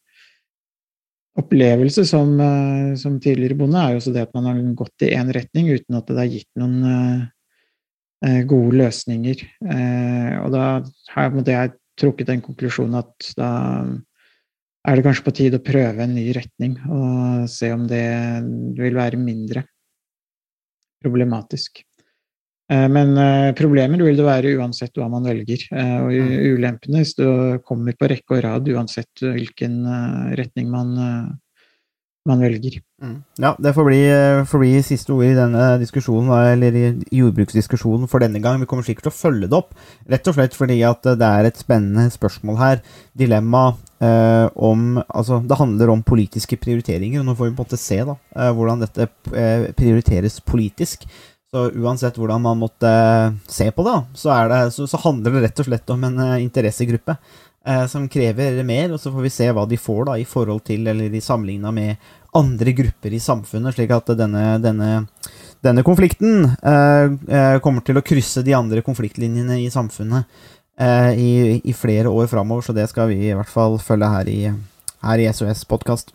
[1.39, 5.13] opplevelse som, eh, som, tidligere bonde er jo også det at man har gått i
[5.17, 9.41] én retning uten at det har gitt noen uh, gode løsninger.
[10.41, 10.65] Og da
[11.13, 13.49] har jeg trukket den konklusjonen at da
[14.85, 18.05] er det kanskje på tide å prøve en ny retning og se om det
[18.79, 19.65] vil være mindre
[21.03, 21.83] problematisk.
[22.65, 23.11] Men
[23.53, 25.67] problemer vil det være uansett hva man velger.
[26.01, 27.03] Og ulempene
[27.61, 29.83] kommer på rekke og rad uansett hvilken
[30.39, 30.95] retning man,
[32.25, 32.79] man velger.
[33.03, 33.23] Mm.
[33.37, 34.01] Ja, det får bli,
[34.49, 36.85] får bli siste ord i denne diskusjonen, eller i
[37.19, 38.61] jordbruksdiskusjonen for denne gang.
[38.61, 39.75] Vi kommer sikkert til å følge det opp,
[40.09, 42.81] rett og slett fordi at det er et spennende spørsmål her.
[43.17, 43.67] Dilemma
[43.99, 47.81] eh, om Altså, det handler om politiske prioriteringer, og nå får vi på en måte
[47.81, 51.05] se da, eh, hvordan dette eh, prioriteres politisk.
[51.55, 52.89] Så uansett hvordan man måtte
[53.47, 56.41] se på det, så, det, så, så handler det rett og slett om en eh,
[56.43, 57.13] interessegruppe
[57.63, 60.65] eh, som krever mer, og så får vi se hva de får da i forhold
[60.67, 64.89] til, eller i sammenligna med andre grupper i samfunnet, slik at denne, denne,
[65.63, 70.27] denne konflikten eh, eh kommer til å krysse de andre konfliktlinjene i samfunnet
[70.75, 71.31] eh, i,
[71.63, 74.41] i, flere år framover, så det skal vi i hvert fall følge her i,
[75.07, 76.14] her i SOS podkast.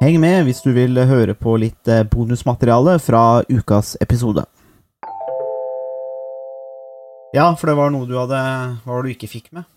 [0.00, 4.46] Heng med hvis du vil høre på litt eh, bonusmateriale fra ukas episode.
[7.36, 8.38] Ja, for det var noe du hadde
[8.80, 9.68] Hva var det du ikke fikk med?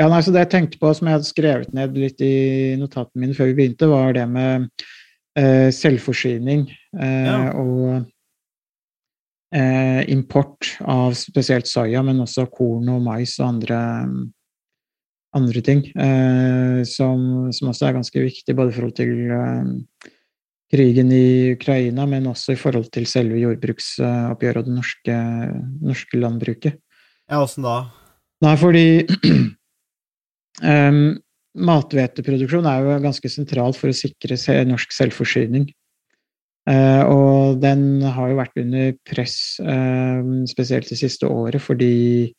[0.00, 3.26] Ja, nei, så Det jeg tenkte på, som jeg hadde skrevet ned litt i notatene
[3.26, 4.64] mine før vi begynte, var det med
[5.36, 6.64] eh, selvforsyning
[6.96, 7.38] eh, ja.
[7.60, 8.06] og
[9.60, 13.82] eh, import av spesielt soya, men også korn og mais og andre,
[15.36, 15.84] andre ting.
[15.94, 20.10] Eh, som, som, også er ganske viktig, både i forhold til eh,
[20.70, 25.16] krigen i Ukraina, men også i forhold til selve jordbruksoppgjøret og det norske,
[25.82, 26.78] norske landbruket.
[27.30, 27.82] Ja, åssen da?
[28.44, 28.84] Nei, fordi
[30.72, 31.02] um,
[31.70, 35.68] mathveteproduksjon er jo ganske sentralt for å sikre norsk selvforsyning.
[36.70, 42.30] Uh, og den har jo vært under press, uh, spesielt det siste året, fordi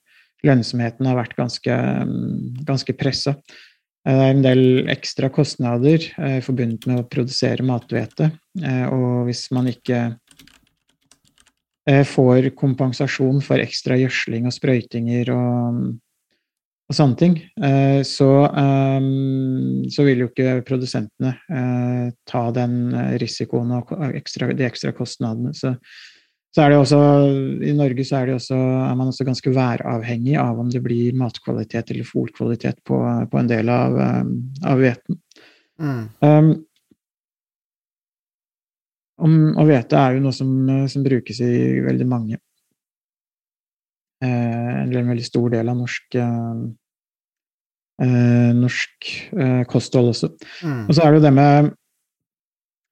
[0.47, 1.75] lønnsomheten har vært ganske,
[2.05, 3.35] um, ganske pressa.
[4.01, 8.31] Det er en del ekstra kostnader uh, forbundet med å produsere mathvete.
[8.91, 9.99] og hvis man ikke
[11.89, 15.79] Eh, får kompensasjon for ekstra gjødsling og sprøytinger og,
[16.91, 21.33] og sånne ting, eh, så, um, så, vil jo ikke produsentene
[22.29, 25.55] ta den risikoen og ekstra, de ekstra kostnadene.
[25.57, 25.73] Så,
[26.51, 26.99] så, er det også,
[27.63, 31.93] I Norge så er, også, er, man også ganske væravhengig av om det blir matkvalitet
[31.93, 32.99] eller fòrkvalitet på,
[33.31, 34.33] på, en del av, um,
[34.67, 35.19] av hveten.
[35.81, 36.03] Mm.
[36.27, 36.51] Um,
[39.21, 40.51] og hvete er jo noe som,
[40.89, 42.39] som, brukes i veldig mange
[44.25, 46.63] eh, En veldig stor del av norsk eh,
[48.01, 50.31] eh, norsk eh, kosthold også.
[50.65, 50.83] Mm.
[50.87, 51.71] Og så er det jo det med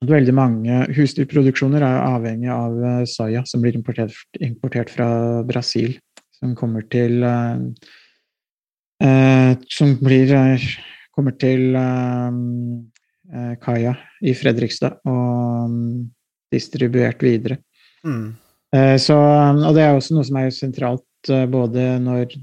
[0.07, 5.09] veldig mange husdyrproduksjoner er avhengig av eh, soya, som blir importert, importert fra
[5.47, 5.97] Brasil.
[6.39, 7.59] Som kommer til eh,
[9.67, 10.31] Som blir
[11.11, 11.75] kommer til
[13.59, 13.93] kaia
[14.23, 15.01] i Fredrikstad.
[15.03, 15.69] Og
[16.53, 17.59] distribuert videre.
[18.05, 18.35] Mm.
[18.75, 22.35] Eh, så, og det er også noe som er sentralt eh, både når,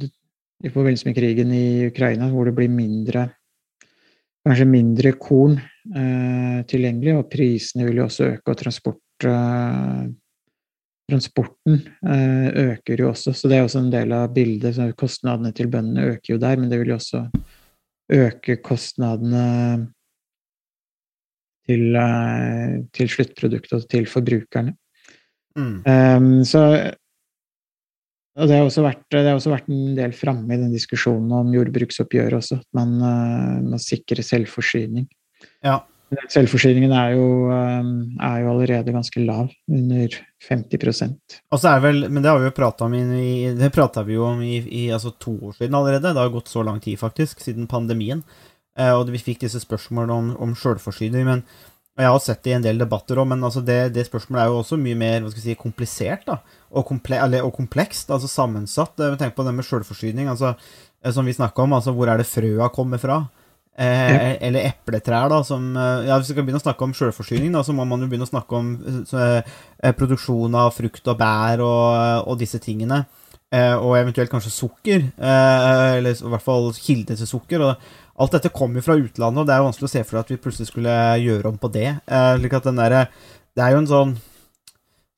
[0.65, 3.29] i forbindelse med krigen i Ukraina, hvor det blir mindre
[4.47, 10.07] kanskje mindre korn eh, tilgjengelig, og prisene vil jo også øke, og transport, eh,
[11.11, 13.33] transporten eh, øker jo også.
[13.33, 14.75] Så det er også en del av bildet.
[14.77, 17.27] Så kostnadene til bøndene øker jo der, men det vil jo også
[18.13, 19.47] øke kostnadene
[21.67, 24.77] til, eh, til sluttproduktet og til forbrukerne.
[25.57, 25.83] Mm.
[25.89, 26.93] Um, så
[28.37, 31.55] og det har, vært, det har også vært en del framme i den diskusjonen om
[31.55, 35.07] jordbruksoppgjøret også, at man uh, må sikre selvforsyning.
[35.67, 35.83] Ja.
[36.31, 37.89] Selvforsyningen er jo, um,
[38.23, 40.13] er jo, allerede ganske lav, under
[40.47, 41.17] 50
[41.51, 43.73] Og så er vel, Men det har vi jo prata om i, det
[44.07, 46.15] vi jo om i, i altså to år siden allerede.
[46.15, 48.23] Det har gått så lang tid, faktisk, siden pandemien.
[48.79, 51.25] Eh, og vi fikk disse spørsmålene om, om sjølforsyning.
[51.25, 51.43] men
[51.97, 54.51] jeg har sett det i en del debatter òg, men altså det, det, spørsmålet er
[54.53, 58.29] jo også mye mer hva skal jeg si, komplisert da, og, komple og komplekst, altså
[58.29, 59.01] sammensatt.
[59.01, 60.29] Eh, tenk på det med sjølforsyning.
[60.29, 60.53] Altså,
[61.03, 63.23] eh, som vi snakka om, altså hvor er det frøa kommer fra?
[63.77, 64.31] Eh.
[64.49, 65.43] Eller epletrær, da.
[65.45, 68.29] Som, ja, hvis vi skal begynne å snakke om sjølforsyning, så må man jo begynne
[68.29, 68.73] å snakke om
[69.09, 73.05] så, eh, produksjon av frukt og bær og, og disse tingene.
[73.55, 75.07] Eh, og eventuelt kanskje sukker.
[75.21, 77.63] eller i hvert fall kilde til sukker.
[77.63, 77.77] og
[78.17, 80.23] Alt dette kommer jo fra utlandet, og det er jo vanskelig å se for seg
[80.23, 81.91] at vi plutselig skulle gjøre om på det.
[82.09, 83.09] Eh, slik at den der,
[83.57, 84.17] Det er jo en sånn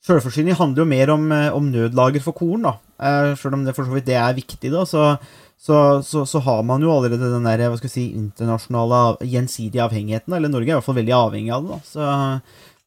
[0.06, 2.78] Sjølforsyning handler jo mer om, eh, om, nødlager for korn, da.
[2.98, 5.18] Eh, Sjøl om det for så vidt det er viktig, da, så,
[5.59, 9.82] så, så, så, har man jo allerede den der, hva skal vi si, internasjonale gjensidige
[9.82, 10.36] avhengigheten.
[10.36, 11.76] Eller Norge er i hvert fall veldig avhengig av det.
[11.76, 11.80] da.
[11.88, 12.09] Så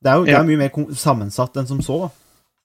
[0.01, 1.99] det er jo det er mye mer sammensatt enn som så.
[2.05, 2.11] da.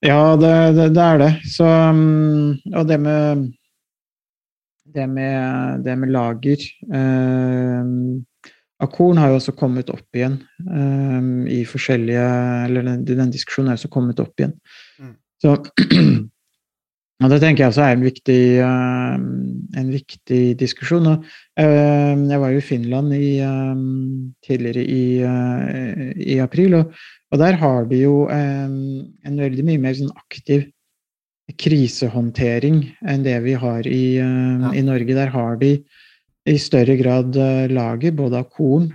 [0.07, 1.31] Ja, det, det, det er det.
[1.51, 3.47] Så, mm, og det med
[4.97, 6.63] det med, det med lager
[6.95, 7.89] eh,
[8.81, 12.25] av korn har jo også kommet opp igjen eh, i forskjellige
[12.69, 14.55] Eller den, den, diskusjonen er også kommet opp igjen.
[15.01, 15.15] Mm.
[15.43, 15.57] Så
[17.25, 19.13] Og det tenker jeg også er en viktig, eh,
[19.81, 21.09] en viktig diskusjon.
[21.57, 23.77] Eh, jeg var jo i Finland i, eh,
[24.45, 25.05] tidligere i,
[26.35, 26.93] i april, og,
[27.33, 28.75] og, der har de jo en,
[29.25, 30.69] en veldig mye mer sånn aktiv
[31.57, 34.73] krisehåndtering enn det vi har i, Ja.
[34.75, 35.15] i Norge.
[35.15, 35.79] Der har de
[36.47, 37.35] i større grad
[37.71, 38.91] lager både av korn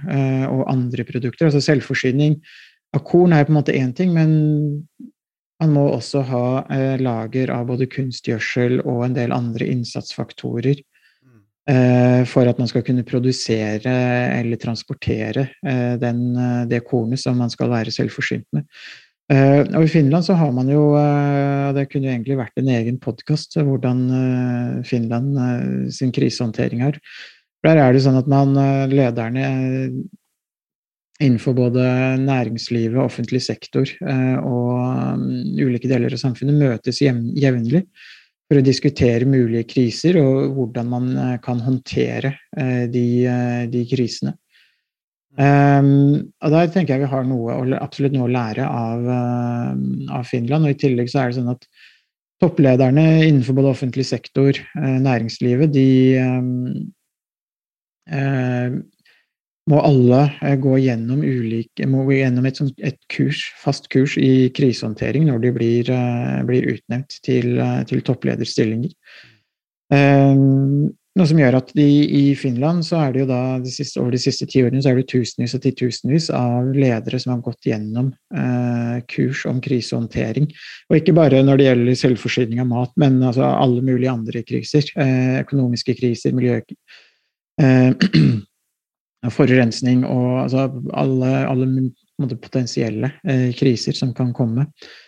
[0.48, 1.48] og andre produkter.
[1.48, 2.38] Altså selvforsyning
[2.96, 4.86] av korn er på en måte én ting, men
[5.62, 10.80] man må også ha eh, lager av både kunstgjødsel og en del andre innsatsfaktorer
[11.70, 13.94] eh, for at man skal kunne produsere
[14.40, 18.66] eller transportere eh, den, eh, det kornet som man skal være selvforsynt med.
[19.32, 22.72] Eh, og I Finland så har man jo eh, Det kunne jo egentlig vært en
[22.74, 24.02] egen podkast, hvordan
[24.88, 25.38] Finland
[25.94, 26.98] sin krisehåndtering har.
[27.62, 28.58] Der er det sånn at man,
[28.90, 29.46] lederne
[31.22, 31.84] innenfor både
[32.22, 34.80] næringslivet, offentlig sektor eh, og
[35.16, 35.26] um,
[35.62, 37.84] ulike deler av samfunnet møtes jevnlig
[38.50, 43.06] for å diskutere mulige kriser og hvordan man eh, kan håndtere eh, de,
[43.72, 44.36] de krisene.
[45.40, 49.06] Um, og Der tenker jeg vi har noe, absolutt noe å lære av,
[50.12, 50.68] av, Finland.
[50.68, 51.64] og I tillegg så er det sånn at
[52.44, 56.18] topplederne innenfor både offentlig sektor, næringslivet, de
[58.12, 58.74] uh,
[59.70, 65.44] må alle gå gjennom, ulike, gå gjennom et, et, kurs, fast kurs i krisehåndtering når
[65.44, 65.92] de blir,
[66.48, 68.96] blir utnevnt til, til topplederstillinger.
[69.92, 70.90] Um,
[71.20, 71.86] noe som gjør at de,
[72.16, 74.94] i Finland så er det jo da de siste, over de siste ti årene så
[74.94, 80.48] er det tusenvis og titusenvis av ledere som har gått gjennom eh, kurs om krisehåndtering.
[80.88, 84.88] Og ikke bare når det gjelder selvforsyning av mat, men altså alle mulige andre kriser.
[84.96, 86.62] Eh, økonomiske kriser, miljø...
[89.22, 90.68] Eh, forurensning og altså
[90.98, 94.66] alle, alle potensielle eh, kriser som kan komme.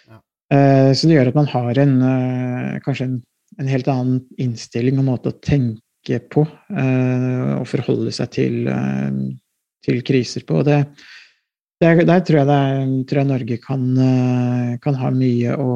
[0.10, 0.20] Ja.
[0.54, 3.16] Eh, så det gjør at man har en eh, kanskje en,
[3.62, 9.14] en helt annen innstilling og måte å tenke på uh, og forholde seg til, uh,
[9.86, 10.58] til kriser på.
[10.68, 10.82] Det,
[11.80, 15.70] det, der tror jeg, er, tror jeg Norge kan, uh, kan, ha mye å,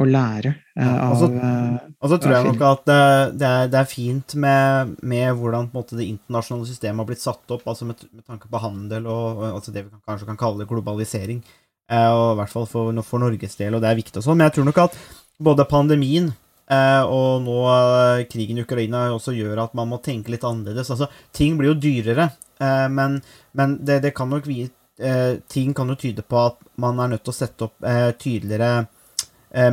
[0.00, 4.94] å lære av Og så tror jeg nok at det, er, det er, fint med,
[5.02, 8.62] med hvordan måte, det internasjonale systemet har blitt satt opp, altså med, med tanke på
[8.62, 11.42] handel og altså det vi kan, kanskje kan kalle globalisering.
[11.90, 14.38] og I hvert fall for, for Norges del, og det er viktig og sånn.
[14.40, 14.96] Men jeg tror nok at
[15.40, 20.32] både pandemien eh, og nå uh, krigen i Ukraina også gjør at man må tenke
[20.32, 20.92] litt annerledes.
[20.94, 22.30] Altså, ting blir jo dyrere,
[22.60, 23.14] men,
[23.56, 24.66] men det, det, kan nok vi,
[25.48, 27.86] Ting kan jo tyde på at man er nødt til å sette opp
[28.20, 28.82] tydeligere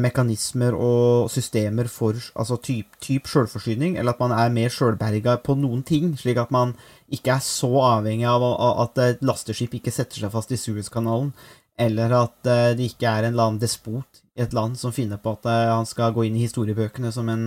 [0.02, 5.54] mekanismer og systemer for altså typ, typ sjølforsyning, eller at man er mer sjølberga på
[5.60, 6.74] noen ting, slik at man
[7.14, 8.42] ikke er så avhengig av
[8.84, 11.30] at et lasteskip ikke setter seg fast i Suezkanalen,
[11.78, 15.36] eller at det ikke er en eller annen despot i et land som finner på
[15.38, 17.46] at uh, han skal gå inn i historiebøkene som en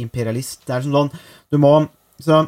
[0.00, 0.64] imperialist.
[0.64, 1.12] Det er sånn
[1.52, 1.76] Du må
[2.16, 2.46] Så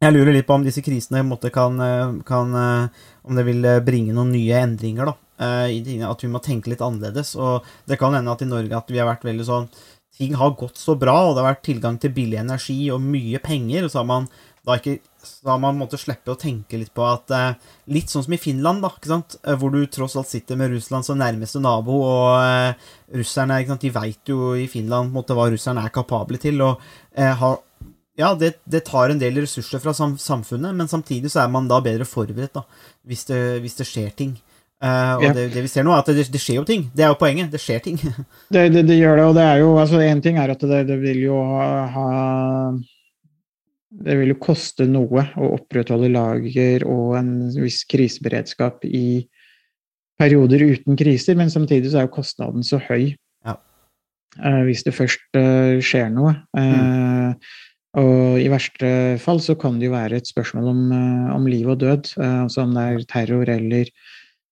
[0.00, 1.78] jeg lurer litt på om disse krisene kan,
[2.24, 5.16] kan Om det vil bringe noen nye endringer, da.
[5.36, 7.34] I tingene, at vi må tenke litt annerledes.
[7.36, 9.68] Og det kan hende at i Norge at vi har vært veldig sånn
[10.16, 13.36] Ting har gått så bra, og det har vært tilgang til billig energi og mye
[13.44, 14.28] penger, og så har man
[14.66, 14.96] da ikke
[15.46, 17.52] da man måttet slippe å tenke litt på at eh,
[17.94, 19.36] Litt sånn som i Finland, da, ikke sant?
[19.60, 23.86] hvor du tross alt sitter med Russland som nærmeste nabo, og eh, russerne ikke sant?
[23.86, 26.62] de veit jo i Finland måte, hva russerne er kapable til.
[26.66, 26.82] og
[27.14, 27.60] eh, har,
[28.18, 31.82] Ja, det, det, tar en del ressurser fra samfunnet, men samtidig så er man da
[31.84, 32.64] bedre forberedt da,
[33.06, 34.36] hvis det, hvis det skjer ting.
[34.76, 35.30] Uh, og ja.
[35.32, 36.82] det, det, vi ser nå, er at det, det, skjer jo ting.
[36.92, 37.48] Det er jo poenget.
[37.52, 37.96] Det skjer ting.
[38.52, 41.22] det, det, gjør det, og det er jo altså Én ting er at det, vil
[41.24, 41.38] jo
[41.94, 42.08] ha,
[44.04, 49.24] det vil jo koste noe å opprettholde lager og en viss kriseberedskap i
[50.20, 53.14] perioder uten kriser, men samtidig så er jo kostnaden så høy
[53.46, 53.56] ja.
[53.56, 56.34] uh, hvis det først uh, skjer noe.
[56.52, 57.40] Mm.
[57.96, 58.88] Og i verste
[59.24, 60.80] fall så kan det jo være et spørsmål om,
[61.32, 63.88] om liv og død, altså om det er terror eller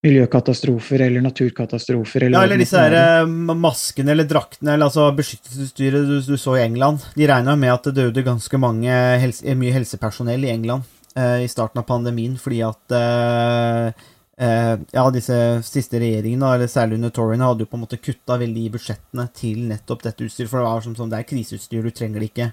[0.04, 2.26] miljøkatastrofer eller naturkatastrofer.
[2.26, 3.26] Eller ja, eller disse her,
[3.56, 7.04] maskene eller draktene eller altså beskyttelsesutstyret du, du, så i England.
[7.16, 10.84] De regna med at det døde ganske mange helse, mye helsepersonell i England
[11.16, 14.04] eh, i starten av pandemien fordi at eh,
[14.44, 18.38] eh, ja, disse siste regjeringene, eller særlig under Toryene, hadde jo på en måte kutta
[18.40, 20.52] veldig i budsjettene til nettopp dette utstyret.
[20.52, 22.50] For det var som, som det er kriseutstyr, du trenger det ikke.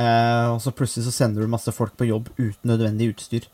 [0.00, 3.46] Eh, og så plutselig så sender du masse folk på jobb uten nødvendig utstyr.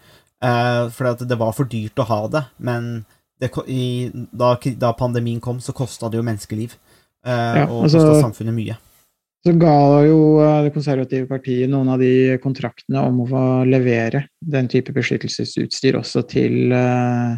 [0.45, 2.45] Eh, for det var for dyrt å ha det.
[2.59, 3.05] Men
[3.41, 6.76] det, i, da, da, pandemien kom, så kosta det jo menneskeliv.
[7.26, 8.76] Eh, ja, og altså, kosta samfunnet mye.
[9.47, 9.74] Så ga
[10.07, 16.01] jo eh, Det konservative partiet noen av de kontraktene om å levere den type beskyttelsesutstyr
[16.01, 17.37] også til, eh,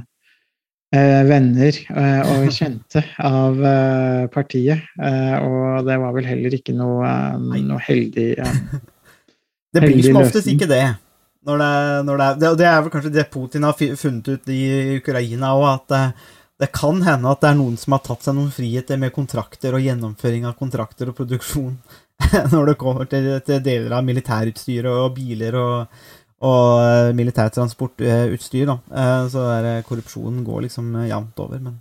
[0.95, 3.59] eh, venner eh, og kjente av
[4.35, 4.87] partiet.
[5.03, 7.11] Eh, og det var vel heller ikke noe,
[7.43, 8.63] noe heldig eh,
[9.69, 10.85] Det blir Heldig som oftest ikke det.
[11.47, 11.75] Når det,
[12.09, 14.63] når det, er, det, er vel kanskje det Putin har funnet ut i
[14.99, 16.03] Ukraina òg, at det,
[16.65, 19.77] det kan hende at det er noen som har tatt seg noen friheter med kontrakter
[19.79, 21.77] og gjennomføring av kontrakter og produksjon
[22.53, 26.01] når det kommer til, til deler av militærutstyr og biler og,
[26.43, 28.67] og eh, militærtransportutstyr.
[28.67, 28.79] da.
[28.91, 31.61] Eh, Så der, eh, korrupsjonen går liksom eh, jevnt over.
[31.63, 31.79] Men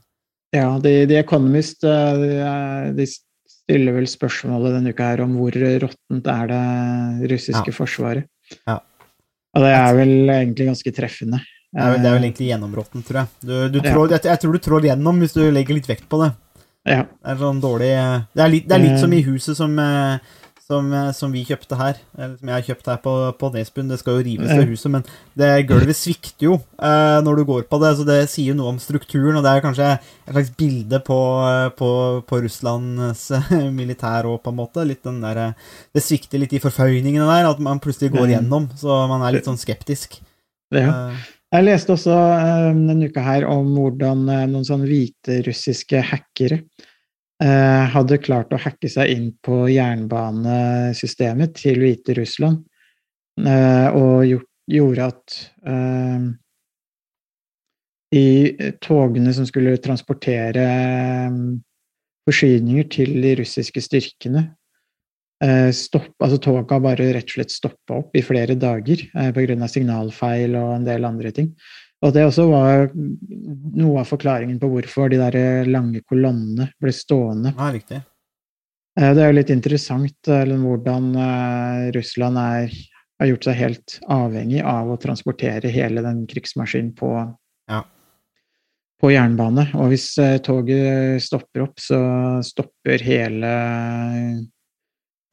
[0.54, 5.58] Ja, The, The Economist eh, de, de stiller vel spørsmålet denne uka her om hvor
[5.58, 7.76] råttent er det russiske Ja.
[7.82, 8.30] forsvaret.
[8.70, 8.78] Ja.
[9.58, 11.40] Og det er vel egentlig ganske treffende.
[11.74, 13.28] det er, vel- det er vel Eh, egentlig gjennområtten, tror jeg.
[13.42, 13.94] Du, du Ja.
[14.14, 16.30] jeg, jeg tror du trår gjennom hvis du legger litt vekt på det.
[16.88, 17.02] Ja.
[17.04, 17.90] Det er sånn dårlig
[18.34, 19.02] Det er litt, det er litt Eh.
[19.02, 20.20] som i huset som, eh,
[20.68, 22.00] som, eh, som vi kjøpte her.
[22.18, 23.92] Eller som jeg har kjøpt her på, på Nesbyen.
[23.92, 25.06] Det skal jo rives, det huset, men
[25.40, 27.94] det gulvet svikter jo eh, når du går på det.
[28.00, 31.20] Så det sier jo noe om strukturen, og det er kanskje et slags bilde på,
[31.48, 31.92] eh, på,
[32.28, 34.86] på Russlands eh, militær òg, på en måte.
[34.88, 35.56] Litt den der,
[35.96, 38.70] det svikter litt i forføyningene der, at man plutselig går gjennom.
[38.78, 40.22] Så man er litt sånn skeptisk.
[40.76, 41.16] ja.
[41.48, 42.12] Jeg leste også
[42.76, 46.58] denne uka her om hvordan noen sånne hviterussiske hackere
[47.38, 52.64] hadde klart å hacke seg inn på jernbanesystemet til Hviterussland,
[53.46, 55.38] eh, og gjort, gjorde at
[55.70, 56.28] eh,
[58.16, 61.42] de togene som skulle transportere eh,
[62.28, 64.44] forsyninger til de russiske styrkene,
[65.44, 69.68] eh, stopp, altså toga bare rett og slett stoppa opp i flere dager eh, pga.
[69.68, 71.54] signalfeil og en del andre ting.
[72.06, 77.56] Og det også var noe av forklaringen på hvorfor de der lange kolonnene ble stående.
[77.58, 78.04] ja, riktig.
[79.00, 82.72] Eh, Det er jo litt interessant eh, hvordan eh, Russland er,
[83.20, 87.12] har gjort seg helt avhengig av å transportere hele den krigsmaskinen på,
[87.70, 87.82] Ja.
[89.02, 89.68] på jernbane.
[89.76, 91.98] Og hvis eh, toget stopper opp, så
[92.46, 93.54] stopper hele,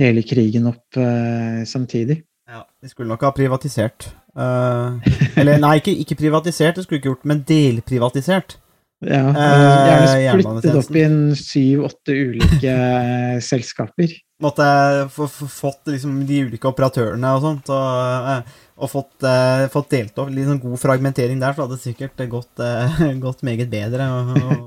[0.00, 2.22] hele krigen opp eh, samtidig.
[2.48, 4.08] Ja, De skulle nok ha privatisert.
[4.34, 8.58] Eh, eller nei, ikke, ikke privatisert, det skulle ikke gjort, men delprivatisert.
[9.04, 14.14] Ja, Eh, gjerne splittet opp i en syv-åtte ulike eh, selskaper.
[14.42, 14.66] Måtte
[15.12, 18.48] få, fått liksom de ulike operatørene og sånt, og,
[18.80, 19.26] og fått,
[19.72, 22.64] fått delt opp litt sånn god fragmentering der, så hadde det sikkert gått,
[23.26, 24.58] gått meget bedre Og, å,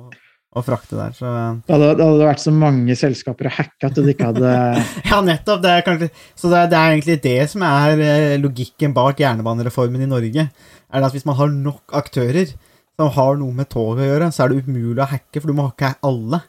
[0.59, 1.13] å frakte der.
[1.17, 1.25] Så
[1.67, 4.51] Det hadde, det hadde vært så mange selskaper å hacke at du ikke hadde
[5.11, 5.61] ja, nettopp.
[5.63, 9.19] Det er kanskje, så det, er- det er egentlig det som er eh, logikken bak
[9.23, 10.47] jernbanereformen i Norge.
[10.87, 12.53] Er at Hvis man har nok aktører
[12.97, 15.53] som har noe med toget å gjøre, så er det umulig å hacke, for du
[15.57, 16.41] må hacke alle.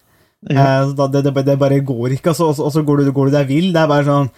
[0.49, 3.27] ja, Eh, det, det, det bare går ikke, og så- og så går du, går
[3.27, 3.73] du deg vill.
[3.75, 4.29] Det er bare sånn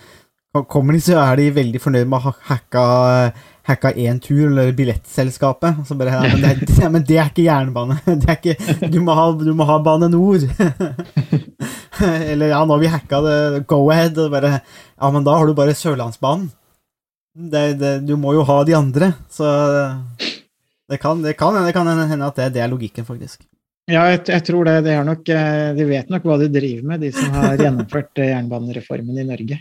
[0.50, 2.84] Kommer de, så er de veldig fornøyd med å ha hacka,
[3.70, 5.84] hacka én tur, eller billettselskapet.
[5.86, 8.00] Så bare, ja, men, det, ja, men det er ikke jernbane.
[8.24, 10.42] Det er ikke, du, må ha, du må ha Bane Nor.
[12.32, 13.36] eller ja, nå har vi hacka det,
[13.70, 14.18] go ahead.
[14.18, 16.50] Og bare, ja, men da har du bare Sørlandsbanen.
[17.30, 19.46] Det, det, du må jo ha de andre, så
[20.90, 23.44] det kan, det kan, det kan hende at det, det er logikken, faktisk.
[23.86, 24.80] ja jeg, jeg tror det.
[24.88, 28.32] det nok, eh, de vet nok hva de driver med, de som har gjennomført eh,
[28.32, 29.60] jernbanereformen i Norge.